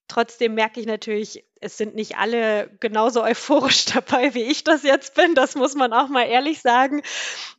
trotzdem 0.07 0.55
merke 0.55 0.79
ich 0.79 0.85
natürlich, 0.85 1.45
es 1.61 1.77
sind 1.77 1.95
nicht 1.95 2.17
alle 2.17 2.69
genauso 2.79 3.23
euphorisch 3.23 3.85
dabei, 3.93 4.33
wie 4.33 4.43
ich 4.43 4.63
das 4.63 4.83
jetzt 4.83 5.15
bin. 5.15 5.35
Das 5.35 5.55
muss 5.55 5.75
man 5.75 5.93
auch 5.93 6.09
mal 6.09 6.27
ehrlich 6.27 6.61
sagen. 6.61 7.01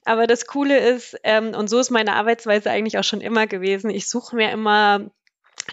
Aber 0.05 0.27
das 0.27 0.47
Coole 0.47 0.79
ist, 0.79 1.17
ähm, 1.25 1.55
und 1.55 1.69
so 1.69 1.79
ist 1.79 1.91
meine 1.91 2.15
Arbeitsweise 2.15 2.71
eigentlich 2.71 2.99
auch 2.99 3.05
schon 3.05 3.21
immer 3.21 3.47
gewesen, 3.47 3.91
ich 3.91 4.09
suche 4.09 4.37
mir 4.37 4.51
immer 4.51 5.11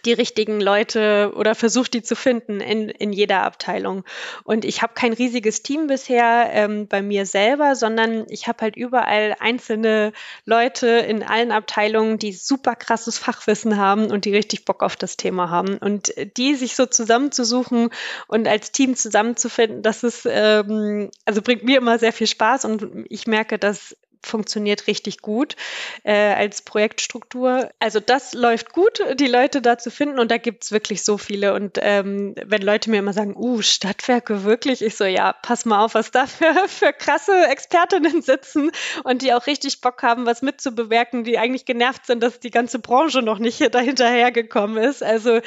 die 0.05 0.13
richtigen 0.13 0.61
Leute 0.61 1.33
oder 1.35 1.55
versucht 1.55 1.93
die 1.93 2.03
zu 2.03 2.15
finden 2.15 2.59
in, 2.59 2.89
in 2.89 3.13
jeder 3.13 3.43
Abteilung. 3.43 4.03
Und 4.43 4.65
ich 4.65 4.81
habe 4.81 4.93
kein 4.93 5.13
riesiges 5.13 5.63
Team 5.63 5.87
bisher 5.87 6.49
ähm, 6.51 6.87
bei 6.87 7.01
mir 7.01 7.25
selber, 7.25 7.75
sondern 7.75 8.25
ich 8.29 8.47
habe 8.47 8.61
halt 8.61 8.75
überall 8.75 9.35
einzelne 9.39 10.13
Leute 10.45 10.87
in 10.87 11.23
allen 11.23 11.51
Abteilungen, 11.51 12.19
die 12.19 12.33
super 12.33 12.75
krasses 12.75 13.17
Fachwissen 13.17 13.77
haben 13.77 14.11
und 14.11 14.25
die 14.25 14.35
richtig 14.35 14.65
Bock 14.65 14.83
auf 14.83 14.95
das 14.95 15.17
Thema 15.17 15.49
haben. 15.49 15.77
Und 15.77 16.13
die 16.37 16.55
sich 16.55 16.75
so 16.75 16.85
zusammenzusuchen 16.85 17.89
und 18.27 18.47
als 18.47 18.71
Team 18.71 18.95
zusammenzufinden, 18.95 19.81
das 19.81 20.03
ist, 20.03 20.27
ähm, 20.29 21.11
also 21.25 21.41
bringt 21.41 21.63
mir 21.63 21.77
immer 21.77 21.99
sehr 21.99 22.13
viel 22.13 22.27
Spaß 22.27 22.65
und 22.65 23.05
ich 23.09 23.27
merke, 23.27 23.57
dass 23.57 23.95
funktioniert 24.27 24.87
richtig 24.87 25.21
gut 25.21 25.55
äh, 26.03 26.33
als 26.33 26.61
Projektstruktur. 26.61 27.69
Also 27.79 27.99
das 27.99 28.33
läuft 28.33 28.73
gut, 28.73 29.01
die 29.19 29.27
Leute 29.27 29.61
da 29.61 29.77
zu 29.77 29.91
finden 29.91 30.19
und 30.19 30.31
da 30.31 30.37
gibt 30.37 30.63
es 30.63 30.71
wirklich 30.71 31.03
so 31.03 31.17
viele. 31.17 31.53
Und 31.53 31.77
ähm, 31.81 32.35
wenn 32.45 32.61
Leute 32.61 32.89
mir 32.89 32.99
immer 32.99 33.13
sagen, 33.13 33.35
uh, 33.35 33.61
Stadtwerke 33.61 34.43
wirklich, 34.43 34.81
ich 34.81 34.95
so, 34.95 35.05
ja, 35.05 35.33
pass 35.33 35.65
mal 35.65 35.83
auf, 35.83 35.93
was 35.93 36.11
da 36.11 36.27
für, 36.27 36.53
für 36.67 36.93
krasse 36.93 37.47
Expertinnen 37.47 38.21
sitzen 38.21 38.71
und 39.03 39.21
die 39.21 39.33
auch 39.33 39.47
richtig 39.47 39.81
Bock 39.81 40.03
haben, 40.03 40.25
was 40.25 40.41
mitzubewerken, 40.41 41.23
die 41.23 41.37
eigentlich 41.37 41.65
genervt 41.65 42.05
sind, 42.05 42.21
dass 42.21 42.39
die 42.39 42.51
ganze 42.51 42.79
Branche 42.79 43.21
noch 43.21 43.39
nicht 43.39 43.73
dahinterher 43.73 44.31
gekommen 44.31 44.77
ist. 44.77 45.03
Also 45.03 45.41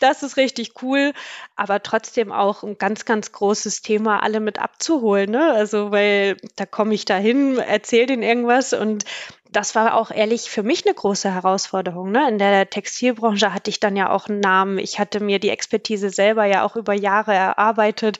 das 0.00 0.22
ist 0.22 0.36
richtig 0.36 0.82
cool, 0.82 1.12
aber 1.56 1.82
trotzdem 1.82 2.32
auch 2.32 2.62
ein 2.62 2.78
ganz, 2.78 3.04
ganz 3.04 3.32
großes 3.32 3.82
Thema, 3.82 4.22
alle 4.22 4.40
mit 4.40 4.58
abzuholen. 4.58 5.30
Ne? 5.30 5.52
Also, 5.52 5.92
weil 5.92 6.36
da 6.56 6.66
komme 6.66 6.94
ich 6.94 7.04
dahin, 7.04 7.58
erzähle 7.58 8.06
denen 8.06 8.22
irgendwas 8.24 8.72
und 8.72 9.04
das 9.50 9.74
war 9.76 9.94
auch 9.94 10.10
ehrlich 10.10 10.50
für 10.50 10.62
mich 10.64 10.84
eine 10.84 10.94
große 10.94 11.32
Herausforderung. 11.32 12.10
Ne? 12.10 12.28
In 12.28 12.38
der 12.38 12.68
Textilbranche 12.68 13.54
hatte 13.54 13.70
ich 13.70 13.78
dann 13.78 13.94
ja 13.94 14.10
auch 14.10 14.28
einen 14.28 14.40
Namen. 14.40 14.78
Ich 14.78 14.98
hatte 14.98 15.20
mir 15.20 15.38
die 15.38 15.50
Expertise 15.50 16.10
selber 16.10 16.44
ja 16.44 16.64
auch 16.64 16.74
über 16.74 16.92
Jahre 16.92 17.34
erarbeitet. 17.34 18.18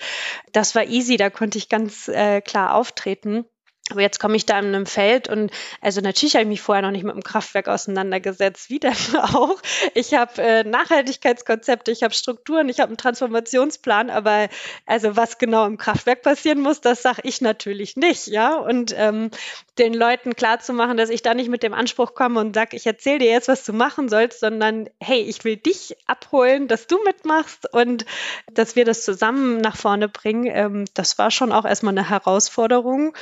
Das 0.52 0.74
war 0.76 0.84
easy, 0.84 1.16
da 1.16 1.30
konnte 1.30 1.58
ich 1.58 1.68
ganz 1.68 2.06
äh, 2.08 2.40
klar 2.40 2.74
auftreten. 2.74 3.44
Aber 3.90 4.00
jetzt 4.00 4.18
komme 4.18 4.34
ich 4.36 4.46
da 4.46 4.58
in 4.58 4.66
einem 4.66 4.86
Feld 4.86 5.28
und 5.28 5.50
also 5.82 6.00
natürlich 6.00 6.36
habe 6.36 6.44
ich 6.44 6.48
mich 6.48 6.62
vorher 6.62 6.80
noch 6.80 6.90
nicht 6.90 7.04
mit 7.04 7.14
dem 7.14 7.22
Kraftwerk 7.22 7.68
auseinandergesetzt. 7.68 8.70
Wie 8.70 8.78
denn 8.78 8.94
auch? 9.18 9.60
Ich 9.92 10.14
habe 10.14 10.40
äh, 10.40 10.64
Nachhaltigkeitskonzepte, 10.64 11.90
ich 11.90 12.02
habe 12.02 12.14
Strukturen, 12.14 12.70
ich 12.70 12.80
habe 12.80 12.88
einen 12.88 12.96
Transformationsplan, 12.96 14.08
aber 14.08 14.48
also 14.86 15.16
was 15.16 15.36
genau 15.36 15.66
im 15.66 15.76
Kraftwerk 15.76 16.22
passieren 16.22 16.60
muss, 16.60 16.80
das 16.80 17.02
sage 17.02 17.20
ich 17.24 17.42
natürlich 17.42 17.94
nicht, 17.96 18.26
ja. 18.28 18.56
Und 18.56 18.94
ähm, 18.96 19.30
den 19.76 19.92
Leuten 19.92 20.34
klarzumachen, 20.34 20.96
dass 20.96 21.10
ich 21.10 21.20
da 21.20 21.34
nicht 21.34 21.50
mit 21.50 21.62
dem 21.62 21.74
Anspruch 21.74 22.14
komme 22.14 22.40
und 22.40 22.54
sage, 22.54 22.76
ich 22.78 22.86
erzähle 22.86 23.18
dir 23.18 23.30
jetzt, 23.30 23.48
was 23.48 23.64
du 23.64 23.74
machen 23.74 24.08
sollst, 24.08 24.40
sondern 24.40 24.88
hey, 24.98 25.20
ich 25.20 25.44
will 25.44 25.58
dich 25.58 25.94
abholen, 26.06 26.68
dass 26.68 26.86
du 26.86 27.02
mitmachst 27.04 27.70
und 27.70 28.06
dass 28.50 28.76
wir 28.76 28.86
das 28.86 29.04
zusammen 29.04 29.58
nach 29.58 29.76
vorne 29.76 30.08
bringen. 30.08 30.46
Ähm, 30.46 30.86
das 30.94 31.18
war 31.18 31.30
schon 31.30 31.52
auch 31.52 31.66
erstmal 31.66 31.92
eine 31.92 32.08
Herausforderung. 32.08 33.14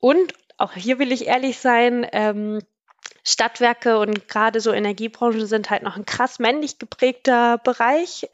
Und 0.00 0.32
auch 0.56 0.72
hier 0.72 0.98
will 0.98 1.12
ich 1.12 1.26
ehrlich 1.26 1.58
sein, 1.58 2.06
ähm, 2.12 2.60
Stadtwerke 3.24 3.98
und 3.98 4.28
gerade 4.28 4.60
so 4.60 4.72
Energiebranche 4.72 5.46
sind 5.46 5.70
halt 5.70 5.82
noch 5.82 5.96
ein 5.96 6.06
krass 6.06 6.38
männlich 6.38 6.78
geprägter 6.78 7.58
Bereich. 7.58 8.28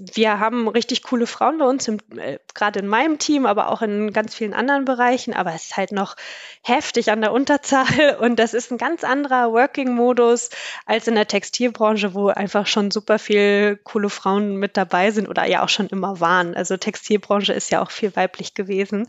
Wir 0.00 0.40
haben 0.40 0.68
richtig 0.68 1.02
coole 1.02 1.26
Frauen 1.26 1.58
bei 1.58 1.66
uns, 1.66 1.86
im, 1.86 1.98
äh, 2.16 2.38
gerade 2.54 2.80
in 2.80 2.86
meinem 2.86 3.18
Team, 3.18 3.46
aber 3.46 3.70
auch 3.70 3.82
in 3.82 4.12
ganz 4.12 4.34
vielen 4.34 4.54
anderen 4.54 4.84
Bereichen. 4.84 5.34
Aber 5.34 5.52
es 5.54 5.64
ist 5.64 5.76
halt 5.76 5.92
noch 5.92 6.16
heftig 6.62 7.10
an 7.10 7.20
der 7.20 7.32
Unterzahl 7.32 8.16
und 8.20 8.36
das 8.38 8.54
ist 8.54 8.70
ein 8.70 8.78
ganz 8.78 9.04
anderer 9.04 9.52
Working-Modus 9.52 10.50
als 10.86 11.08
in 11.08 11.14
der 11.14 11.28
Textilbranche, 11.28 12.14
wo 12.14 12.28
einfach 12.28 12.66
schon 12.66 12.90
super 12.90 13.18
viel 13.18 13.78
coole 13.84 14.08
Frauen 14.08 14.56
mit 14.56 14.76
dabei 14.76 15.10
sind 15.10 15.28
oder 15.28 15.44
ja 15.44 15.62
auch 15.62 15.68
schon 15.68 15.88
immer 15.88 16.20
waren. 16.20 16.54
Also 16.54 16.76
Textilbranche 16.76 17.52
ist 17.52 17.70
ja 17.70 17.82
auch 17.82 17.90
viel 17.90 18.16
weiblich 18.16 18.54
gewesen. 18.54 19.06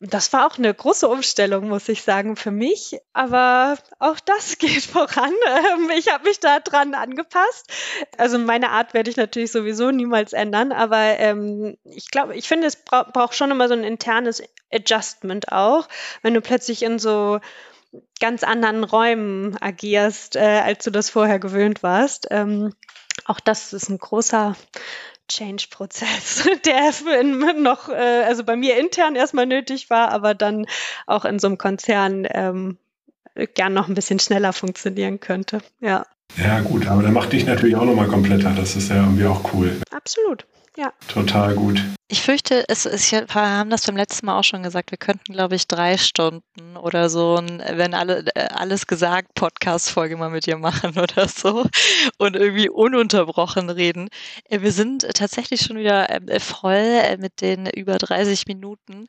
Das 0.00 0.32
war 0.32 0.46
auch 0.46 0.58
eine 0.58 0.72
große 0.72 1.08
Umstellung, 1.08 1.68
muss 1.68 1.88
ich 1.88 2.02
sagen, 2.02 2.36
für 2.36 2.50
mich. 2.50 2.98
Aber 3.12 3.76
auch 3.98 4.18
das 4.20 4.51
geht 4.58 4.84
voran. 4.84 5.32
Ähm, 5.46 5.90
ich 5.96 6.12
habe 6.12 6.24
mich 6.24 6.40
da 6.40 6.60
dran 6.60 6.94
angepasst. 6.94 7.70
Also 8.16 8.38
meine 8.38 8.70
Art 8.70 8.94
werde 8.94 9.10
ich 9.10 9.16
natürlich 9.16 9.52
sowieso 9.52 9.90
niemals 9.90 10.32
ändern, 10.32 10.72
aber 10.72 11.18
ähm, 11.18 11.76
ich 11.84 12.10
glaube, 12.10 12.34
ich 12.34 12.48
finde, 12.48 12.66
es 12.66 12.76
bra 12.76 13.04
braucht 13.04 13.34
schon 13.34 13.50
immer 13.50 13.68
so 13.68 13.74
ein 13.74 13.84
internes 13.84 14.42
Adjustment 14.72 15.52
auch, 15.52 15.88
wenn 16.22 16.34
du 16.34 16.40
plötzlich 16.40 16.82
in 16.82 16.98
so 16.98 17.40
ganz 18.20 18.42
anderen 18.42 18.84
Räumen 18.84 19.56
agierst, 19.60 20.36
äh, 20.36 20.62
als 20.64 20.84
du 20.84 20.90
das 20.90 21.10
vorher 21.10 21.38
gewöhnt 21.38 21.82
warst. 21.82 22.28
Ähm, 22.30 22.74
auch 23.26 23.40
das 23.40 23.72
ist 23.72 23.88
ein 23.88 23.98
großer 23.98 24.56
Change-Prozess, 25.28 26.48
der 26.64 27.54
noch, 27.54 27.88
äh, 27.88 28.24
also 28.24 28.44
bei 28.44 28.56
mir 28.56 28.76
intern 28.76 29.16
erstmal 29.16 29.46
nötig 29.46 29.90
war, 29.90 30.10
aber 30.10 30.34
dann 30.34 30.66
auch 31.06 31.24
in 31.24 31.38
so 31.38 31.46
einem 31.46 31.58
Konzern 31.58 32.26
ähm, 32.30 32.78
gern 33.54 33.72
noch 33.74 33.88
ein 33.88 33.94
bisschen 33.94 34.18
schneller 34.18 34.52
funktionieren 34.52 35.20
könnte. 35.20 35.62
Ja. 35.80 36.06
Ja, 36.36 36.60
gut, 36.60 36.86
aber 36.86 37.02
der 37.02 37.12
macht 37.12 37.32
dich 37.32 37.44
natürlich 37.44 37.76
auch 37.76 37.84
nochmal 37.84 38.08
kompletter. 38.08 38.52
Das 38.56 38.74
ist 38.74 38.88
ja 38.88 38.96
irgendwie 38.96 39.26
auch 39.26 39.52
cool. 39.52 39.80
Absolut. 39.90 40.46
Ja. 40.76 40.92
Total 41.08 41.54
gut. 41.54 41.82
Ich 42.12 42.20
fürchte, 42.20 42.64
es 42.68 42.84
ist, 42.84 43.10
wir 43.10 43.26
haben 43.34 43.70
das 43.70 43.86
beim 43.86 43.96
letzten 43.96 44.26
Mal 44.26 44.38
auch 44.38 44.44
schon 44.44 44.62
gesagt, 44.62 44.90
wir 44.90 44.98
könnten, 44.98 45.32
glaube 45.32 45.54
ich, 45.54 45.66
drei 45.66 45.96
Stunden 45.96 46.76
oder 46.76 47.08
so, 47.08 47.40
wenn 47.42 47.94
alle, 47.94 48.26
äh, 48.34 48.48
alles 48.48 48.86
gesagt, 48.86 49.32
Podcast-Folge 49.34 50.18
mal 50.18 50.28
mit 50.28 50.44
dir 50.44 50.58
machen 50.58 50.98
oder 50.98 51.26
so 51.26 51.64
und 52.18 52.36
irgendwie 52.36 52.68
ununterbrochen 52.68 53.70
reden. 53.70 54.10
Äh, 54.50 54.60
wir 54.60 54.72
sind 54.72 55.08
tatsächlich 55.14 55.62
schon 55.62 55.78
wieder 55.78 56.10
ähm, 56.10 56.28
voll 56.38 56.74
äh, 56.74 57.16
mit 57.16 57.40
den 57.40 57.66
über 57.66 57.96
30 57.96 58.46
Minuten. 58.46 59.06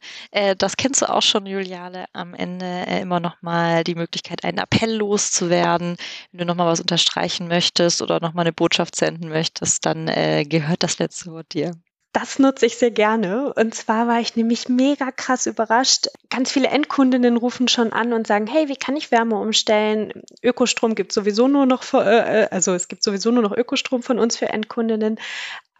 Das 0.57 0.77
kennst 0.77 1.01
du 1.01 1.09
auch 1.09 1.21
schon, 1.21 1.45
Juliane, 1.45 2.05
am 2.13 2.33
Ende 2.33 2.85
immer 3.01 3.19
nochmal 3.19 3.83
die 3.83 3.95
Möglichkeit, 3.95 4.43
einen 4.43 4.57
Appell 4.57 4.95
loszuwerden. 4.95 5.97
Wenn 6.31 6.39
du 6.39 6.45
nochmal 6.45 6.67
was 6.67 6.79
unterstreichen 6.79 7.47
möchtest 7.47 8.01
oder 8.01 8.19
nochmal 8.19 8.43
eine 8.43 8.53
Botschaft 8.53 8.95
senden 8.95 9.29
möchtest, 9.29 9.85
dann 9.85 10.07
gehört 10.47 10.83
das 10.83 10.99
letzte 10.99 11.31
Wort 11.31 11.52
dir. 11.53 11.71
Das 12.13 12.37
nutze 12.37 12.67
ich 12.67 12.77
sehr 12.77 12.91
gerne. 12.91 13.51
Und 13.55 13.73
zwar 13.73 14.07
war 14.07 14.19
ich 14.19 14.35
nämlich 14.35 14.69
mega 14.69 15.09
krass 15.09 15.47
überrascht. 15.47 16.09
Ganz 16.29 16.51
viele 16.51 16.67
Endkundinnen 16.67 17.37
rufen 17.37 17.67
schon 17.67 17.91
an 17.91 18.13
und 18.13 18.27
sagen, 18.27 18.45
hey, 18.45 18.69
wie 18.69 18.75
kann 18.75 18.95
ich 18.95 19.11
Wärme 19.11 19.35
umstellen? 19.39 20.13
Ökostrom 20.43 20.93
gibt 20.93 21.11
sowieso 21.11 21.47
nur 21.47 21.65
noch, 21.65 21.81
für, 21.81 22.05
äh, 22.05 22.47
also 22.51 22.75
es 22.75 22.87
gibt 22.87 23.03
sowieso 23.03 23.31
nur 23.31 23.41
noch 23.41 23.57
Ökostrom 23.57 24.03
von 24.03 24.19
uns 24.19 24.37
für 24.37 24.47
Endkundinnen. 24.49 25.17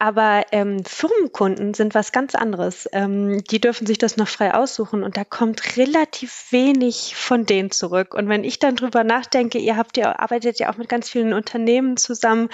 Aber 0.00 0.42
ähm, 0.50 0.84
Firmenkunden 0.84 1.72
sind 1.72 1.94
was 1.94 2.10
ganz 2.10 2.34
anderes. 2.34 2.88
Ähm, 2.92 3.44
die 3.44 3.60
dürfen 3.60 3.86
sich 3.86 3.98
das 3.98 4.16
noch 4.16 4.26
frei 4.26 4.54
aussuchen 4.54 5.04
und 5.04 5.16
da 5.16 5.22
kommt 5.22 5.76
relativ 5.76 6.50
wenig 6.50 7.14
von 7.14 7.46
denen 7.46 7.70
zurück. 7.70 8.12
Und 8.12 8.28
wenn 8.28 8.42
ich 8.42 8.58
dann 8.58 8.74
drüber 8.74 9.04
nachdenke, 9.04 9.58
ihr 9.58 9.76
habt 9.76 9.96
ja, 9.96 10.18
arbeitet 10.18 10.58
ja 10.58 10.72
auch 10.72 10.78
mit 10.78 10.88
ganz 10.88 11.08
vielen 11.08 11.32
Unternehmen 11.32 11.96
zusammen, 11.96 12.48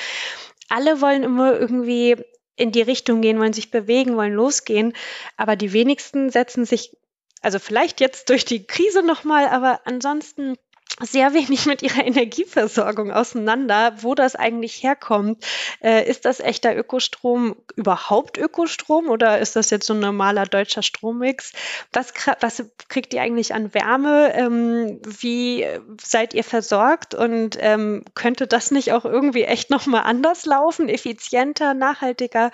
alle 0.68 1.00
wollen 1.00 1.22
immer 1.22 1.58
irgendwie 1.58 2.22
in 2.60 2.72
die 2.72 2.82
Richtung 2.82 3.22
gehen, 3.22 3.38
wollen 3.38 3.52
sich 3.52 3.70
bewegen, 3.70 4.16
wollen 4.16 4.34
losgehen. 4.34 4.92
Aber 5.36 5.56
die 5.56 5.72
wenigsten 5.72 6.30
setzen 6.30 6.64
sich, 6.64 6.96
also 7.40 7.58
vielleicht 7.58 8.00
jetzt 8.00 8.28
durch 8.28 8.44
die 8.44 8.66
Krise 8.66 9.02
nochmal, 9.02 9.48
aber 9.48 9.80
ansonsten 9.84 10.56
sehr 10.98 11.32
wenig 11.32 11.66
mit 11.66 11.82
ihrer 11.82 12.04
Energieversorgung 12.06 13.10
auseinander, 13.10 13.94
wo 14.00 14.14
das 14.14 14.36
eigentlich 14.36 14.82
herkommt. 14.82 15.44
Äh, 15.82 16.08
ist 16.08 16.24
das 16.24 16.40
echter 16.40 16.76
Ökostrom 16.76 17.56
überhaupt 17.76 18.38
Ökostrom 18.38 19.08
oder 19.08 19.38
ist 19.38 19.56
das 19.56 19.70
jetzt 19.70 19.86
so 19.86 19.94
ein 19.94 20.00
normaler 20.00 20.44
deutscher 20.44 20.82
Strommix? 20.82 21.52
Was, 21.92 22.12
was 22.40 22.64
kriegt 22.88 23.14
ihr 23.14 23.22
eigentlich 23.22 23.54
an 23.54 23.72
Wärme? 23.72 24.32
Ähm, 24.34 25.00
wie 25.04 25.66
seid 26.02 26.34
ihr 26.34 26.44
versorgt? 26.44 27.14
Und 27.14 27.56
ähm, 27.60 28.04
könnte 28.14 28.46
das 28.46 28.70
nicht 28.70 28.92
auch 28.92 29.04
irgendwie 29.04 29.44
echt 29.44 29.70
nochmal 29.70 30.02
anders 30.04 30.44
laufen, 30.44 30.88
effizienter, 30.88 31.74
nachhaltiger? 31.74 32.50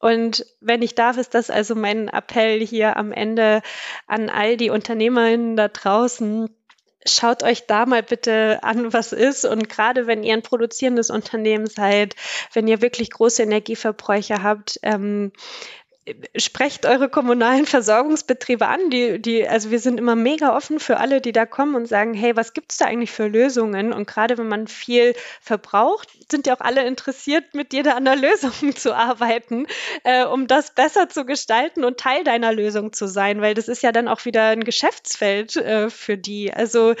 Und 0.00 0.44
wenn 0.60 0.82
ich 0.82 0.94
darf, 0.94 1.16
ist 1.16 1.34
das 1.34 1.50
also 1.50 1.74
mein 1.74 2.08
Appell 2.08 2.60
hier 2.64 2.96
am 2.96 3.10
Ende 3.10 3.62
an 4.06 4.28
all 4.28 4.56
die 4.56 4.70
Unternehmerinnen 4.70 5.56
da 5.56 5.68
draußen 5.68 6.50
schaut 7.06 7.42
euch 7.42 7.66
da 7.66 7.86
mal 7.86 8.02
bitte 8.02 8.60
an, 8.62 8.92
was 8.92 9.12
ist. 9.12 9.44
Und 9.44 9.68
gerade 9.68 10.06
wenn 10.06 10.22
ihr 10.22 10.34
ein 10.34 10.42
produzierendes 10.42 11.10
Unternehmen 11.10 11.66
seid, 11.66 12.14
wenn 12.52 12.68
ihr 12.68 12.82
wirklich 12.82 13.10
große 13.10 13.42
Energieverbräuche 13.42 14.42
habt, 14.42 14.78
ähm, 14.82 15.32
sprecht 16.36 16.84
eure 16.84 17.08
kommunalen 17.08 17.64
Versorgungsbetriebe 17.64 18.66
an. 18.66 18.90
Die, 18.90 19.20
die, 19.20 19.48
also 19.48 19.70
wir 19.70 19.78
sind 19.78 19.98
immer 19.98 20.16
mega 20.16 20.54
offen 20.54 20.78
für 20.78 20.98
alle, 20.98 21.20
die 21.20 21.32
da 21.32 21.46
kommen 21.46 21.74
und 21.74 21.86
sagen, 21.86 22.12
hey, 22.12 22.36
was 22.36 22.52
gibt 22.52 22.72
es 22.72 22.78
da 22.78 22.86
eigentlich 22.86 23.10
für 23.10 23.26
Lösungen? 23.26 23.92
Und 23.92 24.06
gerade 24.06 24.36
wenn 24.36 24.48
man 24.48 24.68
viel 24.68 25.14
verbraucht, 25.40 26.08
sind 26.30 26.46
ja 26.46 26.56
auch 26.56 26.60
alle 26.60 26.84
interessiert, 26.84 27.54
mit 27.54 27.72
dir 27.72 27.82
da 27.82 27.92
an 27.92 28.04
der 28.04 28.16
Lösung 28.16 28.52
zu 28.76 28.94
arbeiten, 28.94 29.66
äh, 30.02 30.24
um 30.24 30.46
das 30.46 30.74
besser 30.74 31.08
zu 31.08 31.24
gestalten 31.24 31.84
und 31.84 31.98
Teil 31.98 32.22
deiner 32.24 32.52
Lösung 32.52 32.92
zu 32.92 33.06
sein, 33.06 33.40
weil 33.40 33.54
das 33.54 33.68
ist 33.68 33.82
ja 33.82 33.92
dann 33.92 34.08
auch 34.08 34.24
wieder 34.26 34.48
ein 34.48 34.64
Geschäftsfeld 34.64 35.56
äh, 35.56 35.88
für 35.88 36.18
die. 36.18 36.52
Also 36.52 36.94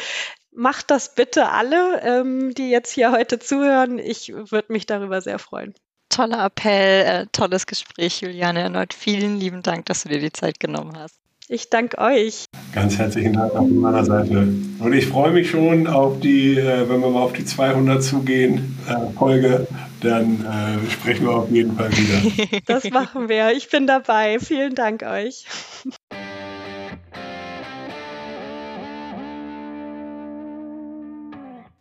macht 0.50 0.90
das 0.90 1.14
bitte 1.14 1.50
alle, 1.50 2.00
ähm, 2.02 2.54
die 2.54 2.70
jetzt 2.70 2.92
hier 2.92 3.12
heute 3.12 3.38
zuhören. 3.38 3.98
Ich 3.98 4.32
würde 4.32 4.72
mich 4.72 4.86
darüber 4.86 5.20
sehr 5.20 5.38
freuen 5.38 5.74
toller 6.14 6.44
Appell, 6.44 7.04
äh, 7.04 7.26
tolles 7.32 7.66
Gespräch, 7.66 8.20
Juliane. 8.20 8.60
Erneut 8.60 8.94
vielen 8.94 9.38
lieben 9.38 9.62
Dank, 9.62 9.86
dass 9.86 10.04
du 10.04 10.08
dir 10.08 10.20
die 10.20 10.32
Zeit 10.32 10.60
genommen 10.60 10.96
hast. 10.96 11.16
Ich 11.48 11.68
danke 11.68 11.98
euch. 11.98 12.46
Ganz 12.72 12.96
herzlichen 12.96 13.34
Dank 13.34 13.52
auch 13.52 13.58
von 13.58 13.78
meiner 13.78 14.04
Seite. 14.04 14.48
Und 14.78 14.92
ich 14.94 15.06
freue 15.06 15.30
mich 15.32 15.50
schon 15.50 15.86
auf 15.86 16.20
die, 16.20 16.56
äh, 16.56 16.88
wenn 16.88 17.00
wir 17.00 17.10
mal 17.10 17.22
auf 17.22 17.34
die 17.34 17.44
200 17.44 18.02
zugehen, 18.02 18.78
äh, 18.88 19.12
Folge, 19.18 19.66
dann 20.00 20.44
äh, 20.44 20.90
sprechen 20.90 21.26
wir 21.26 21.34
auf 21.34 21.50
jeden 21.50 21.76
Fall 21.76 21.90
wieder. 21.92 22.60
Das 22.66 22.88
machen 22.90 23.28
wir. 23.28 23.52
Ich 23.52 23.68
bin 23.68 23.86
dabei. 23.86 24.38
Vielen 24.38 24.74
Dank 24.74 25.02
euch. 25.02 25.44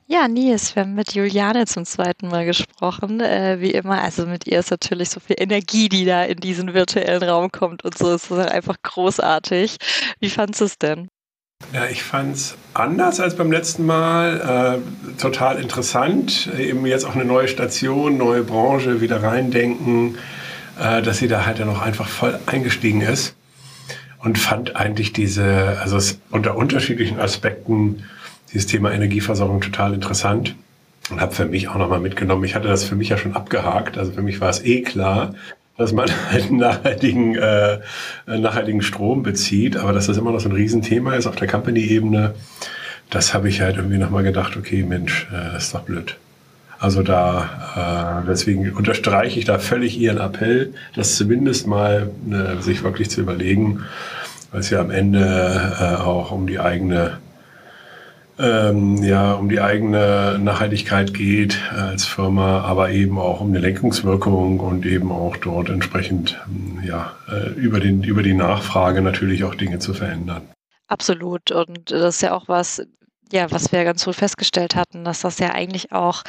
Ja, 0.06 0.28
Nils, 0.28 0.76
wir 0.76 0.84
haben 0.84 0.96
mit 0.96 1.14
Juliane 1.14 1.66
zum 1.66 1.86
zweiten 1.86 2.28
Mal 2.28 2.46
gesprochen. 2.46 3.22
Äh, 3.22 3.62
wie 3.62 3.72
immer, 3.72 4.02
also 4.02 4.26
mit 4.26 4.46
ihr 4.48 4.60
ist 4.60 4.70
natürlich 4.70 5.10
so 5.10 5.22
viel 5.22 5.38
Energie, 5.40 5.88
die 5.88 6.04
da 6.04 6.24
in 6.24 6.38
diesen 6.38 6.74
virtuellen 6.74 7.24
Raum 7.24 7.52
kommt 7.52 7.86
und 7.86 7.98
so. 7.98 8.12
Es 8.12 8.30
ist 8.30 8.32
einfach 8.32 8.76
großartig. 8.84 9.78
Wie 10.20 10.30
fandest 10.30 10.62
du 10.62 10.66
es 10.66 10.78
denn? 10.78 11.08
Ja, 11.72 11.86
ich 11.86 12.04
fand 12.04 12.36
es 12.36 12.56
anders 12.74 13.22
als 13.22 13.38
beim 13.38 13.50
letzten 13.50 13.86
Mal. 13.86 14.82
Äh, 14.84 15.18
total 15.22 15.62
interessant. 15.62 16.50
Eben 16.60 16.86
jetzt 16.86 17.06
auch 17.06 17.16
eine 17.16 17.24
neue 17.24 17.48
Station, 17.48 18.18
neue 18.18 18.44
Branche, 18.44 19.00
wieder 19.00 19.24
reindenken, 19.24 20.18
äh, 20.80 21.02
dass 21.02 21.20
sie 21.20 21.30
da 21.30 21.46
halt 21.46 21.60
dann 21.60 21.70
auch 21.70 21.82
einfach 21.82 22.10
voll 22.10 22.38
eingestiegen 22.46 23.00
ist. 23.02 23.36
Und 24.20 24.38
fand 24.38 24.76
eigentlich 24.76 25.14
diese, 25.14 25.80
also 25.82 25.98
unter 26.30 26.58
unterschiedlichen 26.58 27.20
Aspekten 27.20 28.04
dieses 28.54 28.68
Thema 28.68 28.92
Energieversorgung 28.92 29.62
total 29.62 29.94
interessant 29.94 30.56
und 31.10 31.20
habe 31.20 31.34
für 31.34 31.46
mich 31.46 31.68
auch 31.68 31.76
nochmal 31.76 32.00
mitgenommen. 32.00 32.44
Ich 32.44 32.56
hatte 32.56 32.68
das 32.68 32.84
für 32.84 32.96
mich 32.96 33.10
ja 33.10 33.18
schon 33.18 33.36
abgehakt. 33.36 33.98
Also 33.98 34.12
für 34.12 34.22
mich 34.22 34.40
war 34.40 34.50
es 34.50 34.64
eh 34.64 34.82
klar, 34.82 35.34
dass 35.78 35.92
man 35.92 36.10
halt 36.32 36.52
nachhaltigen, 36.52 37.36
äh, 37.36 37.80
nachhaltigen 38.28 38.82
Strom 38.82 39.24
bezieht, 39.24 39.78
aber 39.78 39.92
dass 39.92 40.08
das 40.08 40.18
immer 40.18 40.32
noch 40.32 40.40
so 40.40 40.50
ein 40.50 40.56
Riesenthema 40.56 41.16
ist 41.16 41.28
auf 41.28 41.36
der 41.36 41.48
Company-Ebene, 41.48 42.36
das 43.10 43.34
habe 43.34 43.50
ich 43.50 43.62
halt 43.62 43.78
irgendwie 43.78 43.98
nochmal 43.98 44.24
gedacht, 44.24 44.56
okay, 44.58 44.84
Mensch, 44.84 45.28
äh, 45.32 45.58
ist 45.58 45.74
doch 45.74 45.82
blöd. 45.82 46.18
Also 46.80 47.02
da, 47.02 48.24
äh, 48.24 48.28
deswegen 48.28 48.72
unterstreiche 48.74 49.40
ich 49.40 49.46
da 49.46 49.58
völlig 49.60 49.98
Ihren 49.98 50.18
Appell, 50.18 50.74
das 50.96 51.16
zumindest 51.16 51.68
mal 51.68 52.12
äh, 52.30 52.62
sich 52.62 52.84
wirklich 52.84 53.10
zu 53.10 53.22
überlegen, 53.22 53.84
weil 54.52 54.60
es 54.62 54.70
ja 54.70 54.80
am 54.80 54.92
Ende 54.92 55.76
äh, 55.80 56.02
auch 56.02 56.32
um 56.32 56.46
die 56.46 56.60
eigene 56.60 57.20
ähm, 58.44 59.02
ja, 59.02 59.34
um 59.34 59.48
die 59.48 59.62
eigene 59.62 60.38
Nachhaltigkeit 60.40 61.14
geht 61.14 61.58
als 61.72 62.06
Firma, 62.06 62.62
aber 62.62 62.90
eben 62.92 63.18
auch 63.18 63.40
um 63.40 63.50
eine 63.50 63.60
Lenkungswirkung 63.60 64.60
und 64.60 64.86
eben 64.86 65.12
auch 65.12 65.38
dort 65.38 65.70
entsprechend 65.70 66.40
ähm, 66.48 66.84
ja, 66.86 67.14
äh, 67.32 67.52
über, 67.52 67.80
den, 67.80 68.04
über 68.04 68.22
die 68.22 68.34
Nachfrage 68.34 69.02
natürlich 69.02 69.46
auch 69.46 69.56
Dinge 69.56 69.80
zu 69.80 69.94
verändern. 69.94 70.42
Absolut. 70.88 71.52
Und 71.52 71.92
das 71.92 72.16
ist 72.16 72.22
ja 72.22 72.34
auch 72.34 72.48
was, 72.48 72.86
ja, 73.32 73.50
was 73.50 73.72
wir 73.72 73.84
ganz 73.86 74.06
wohl 74.06 74.14
festgestellt 74.14 74.76
hatten, 74.76 75.06
dass 75.06 75.22
das 75.22 75.40
ja 75.40 75.52
eigentlich 75.54 75.92
auch 75.94 76.24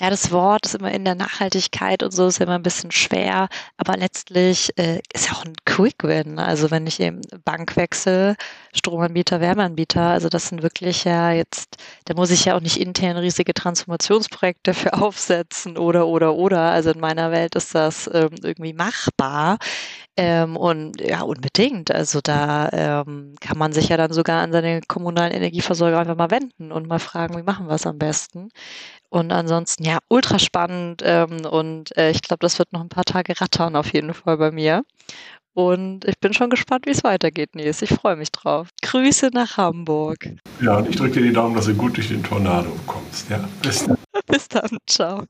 ja, 0.00 0.10
das 0.10 0.32
Wort 0.32 0.66
ist 0.66 0.74
immer 0.74 0.90
in 0.90 1.04
der 1.04 1.14
Nachhaltigkeit 1.14 2.02
und 2.02 2.10
so 2.12 2.26
ist 2.26 2.40
immer 2.40 2.54
ein 2.54 2.62
bisschen 2.62 2.90
schwer, 2.90 3.48
aber 3.76 3.96
letztlich 3.96 4.70
äh, 4.76 5.00
ist 5.12 5.28
ja 5.28 5.34
auch 5.34 5.44
ein 5.44 5.54
Quick-Win. 5.64 6.38
Also 6.38 6.70
wenn 6.70 6.86
ich 6.86 6.98
eben 6.98 7.20
Bank 7.44 7.76
wechsle, 7.76 8.36
Stromanbieter, 8.74 9.40
Wärmeanbieter, 9.40 10.00
also 10.02 10.28
das 10.28 10.48
sind 10.48 10.62
wirklich 10.62 11.04
ja 11.04 11.32
jetzt, 11.32 11.76
da 12.06 12.14
muss 12.14 12.30
ich 12.30 12.46
ja 12.46 12.56
auch 12.56 12.60
nicht 12.60 12.78
intern 12.78 13.16
riesige 13.18 13.54
Transformationsprojekte 13.54 14.74
für 14.74 14.94
aufsetzen 14.94 15.76
oder, 15.78 16.06
oder, 16.08 16.34
oder. 16.34 16.60
Also 16.70 16.90
in 16.90 17.00
meiner 17.00 17.30
Welt 17.30 17.54
ist 17.54 17.74
das 17.74 18.10
ähm, 18.12 18.30
irgendwie 18.42 18.72
machbar. 18.72 19.58
Ähm, 20.16 20.56
und 20.56 21.00
ja, 21.00 21.22
unbedingt. 21.22 21.90
Also 21.90 22.20
da 22.22 22.68
ähm, 22.72 23.34
kann 23.40 23.56
man 23.56 23.72
sich 23.72 23.88
ja 23.88 23.96
dann 23.96 24.12
sogar 24.12 24.42
an 24.42 24.52
seine 24.52 24.80
kommunalen 24.86 25.32
Energieversorger 25.32 25.98
einfach 25.98 26.16
mal 26.16 26.30
wenden 26.30 26.70
und 26.70 26.86
mal 26.86 26.98
fragen, 26.98 27.36
wie 27.38 27.42
machen 27.42 27.66
wir 27.66 27.74
es 27.74 27.86
am 27.86 27.98
besten. 27.98 28.50
Und 29.08 29.32
ansonsten, 29.32 29.84
ja, 29.84 29.98
ultra 30.08 30.38
spannend. 30.38 31.02
Ähm, 31.04 31.46
und 31.46 31.96
äh, 31.96 32.10
ich 32.10 32.22
glaube, 32.22 32.40
das 32.40 32.58
wird 32.58 32.72
noch 32.72 32.82
ein 32.82 32.90
paar 32.90 33.04
Tage 33.04 33.40
rattern 33.40 33.76
auf 33.76 33.92
jeden 33.92 34.12
Fall 34.12 34.36
bei 34.36 34.50
mir. 34.50 34.82
Und 35.54 36.06
ich 36.06 36.18
bin 36.18 36.32
schon 36.32 36.48
gespannt, 36.48 36.86
wie 36.86 36.90
es 36.90 37.04
weitergeht, 37.04 37.54
Nils. 37.54 37.82
Ich 37.82 37.90
freue 37.90 38.16
mich 38.16 38.32
drauf. 38.32 38.68
Grüße 38.82 39.30
nach 39.34 39.58
Hamburg. 39.58 40.30
Ja, 40.60 40.76
und 40.78 40.88
ich 40.88 40.96
drücke 40.96 41.20
dir 41.20 41.26
die 41.26 41.32
Daumen, 41.32 41.54
dass 41.54 41.66
du 41.66 41.74
gut 41.74 41.96
durch 41.96 42.08
den 42.08 42.22
Tornado 42.22 42.70
kommst. 42.86 43.28
Ja, 43.28 43.44
bis 43.62 43.84
dann. 43.84 43.98
bis 44.26 44.48
dann. 44.48 44.78
Ciao. 44.86 45.24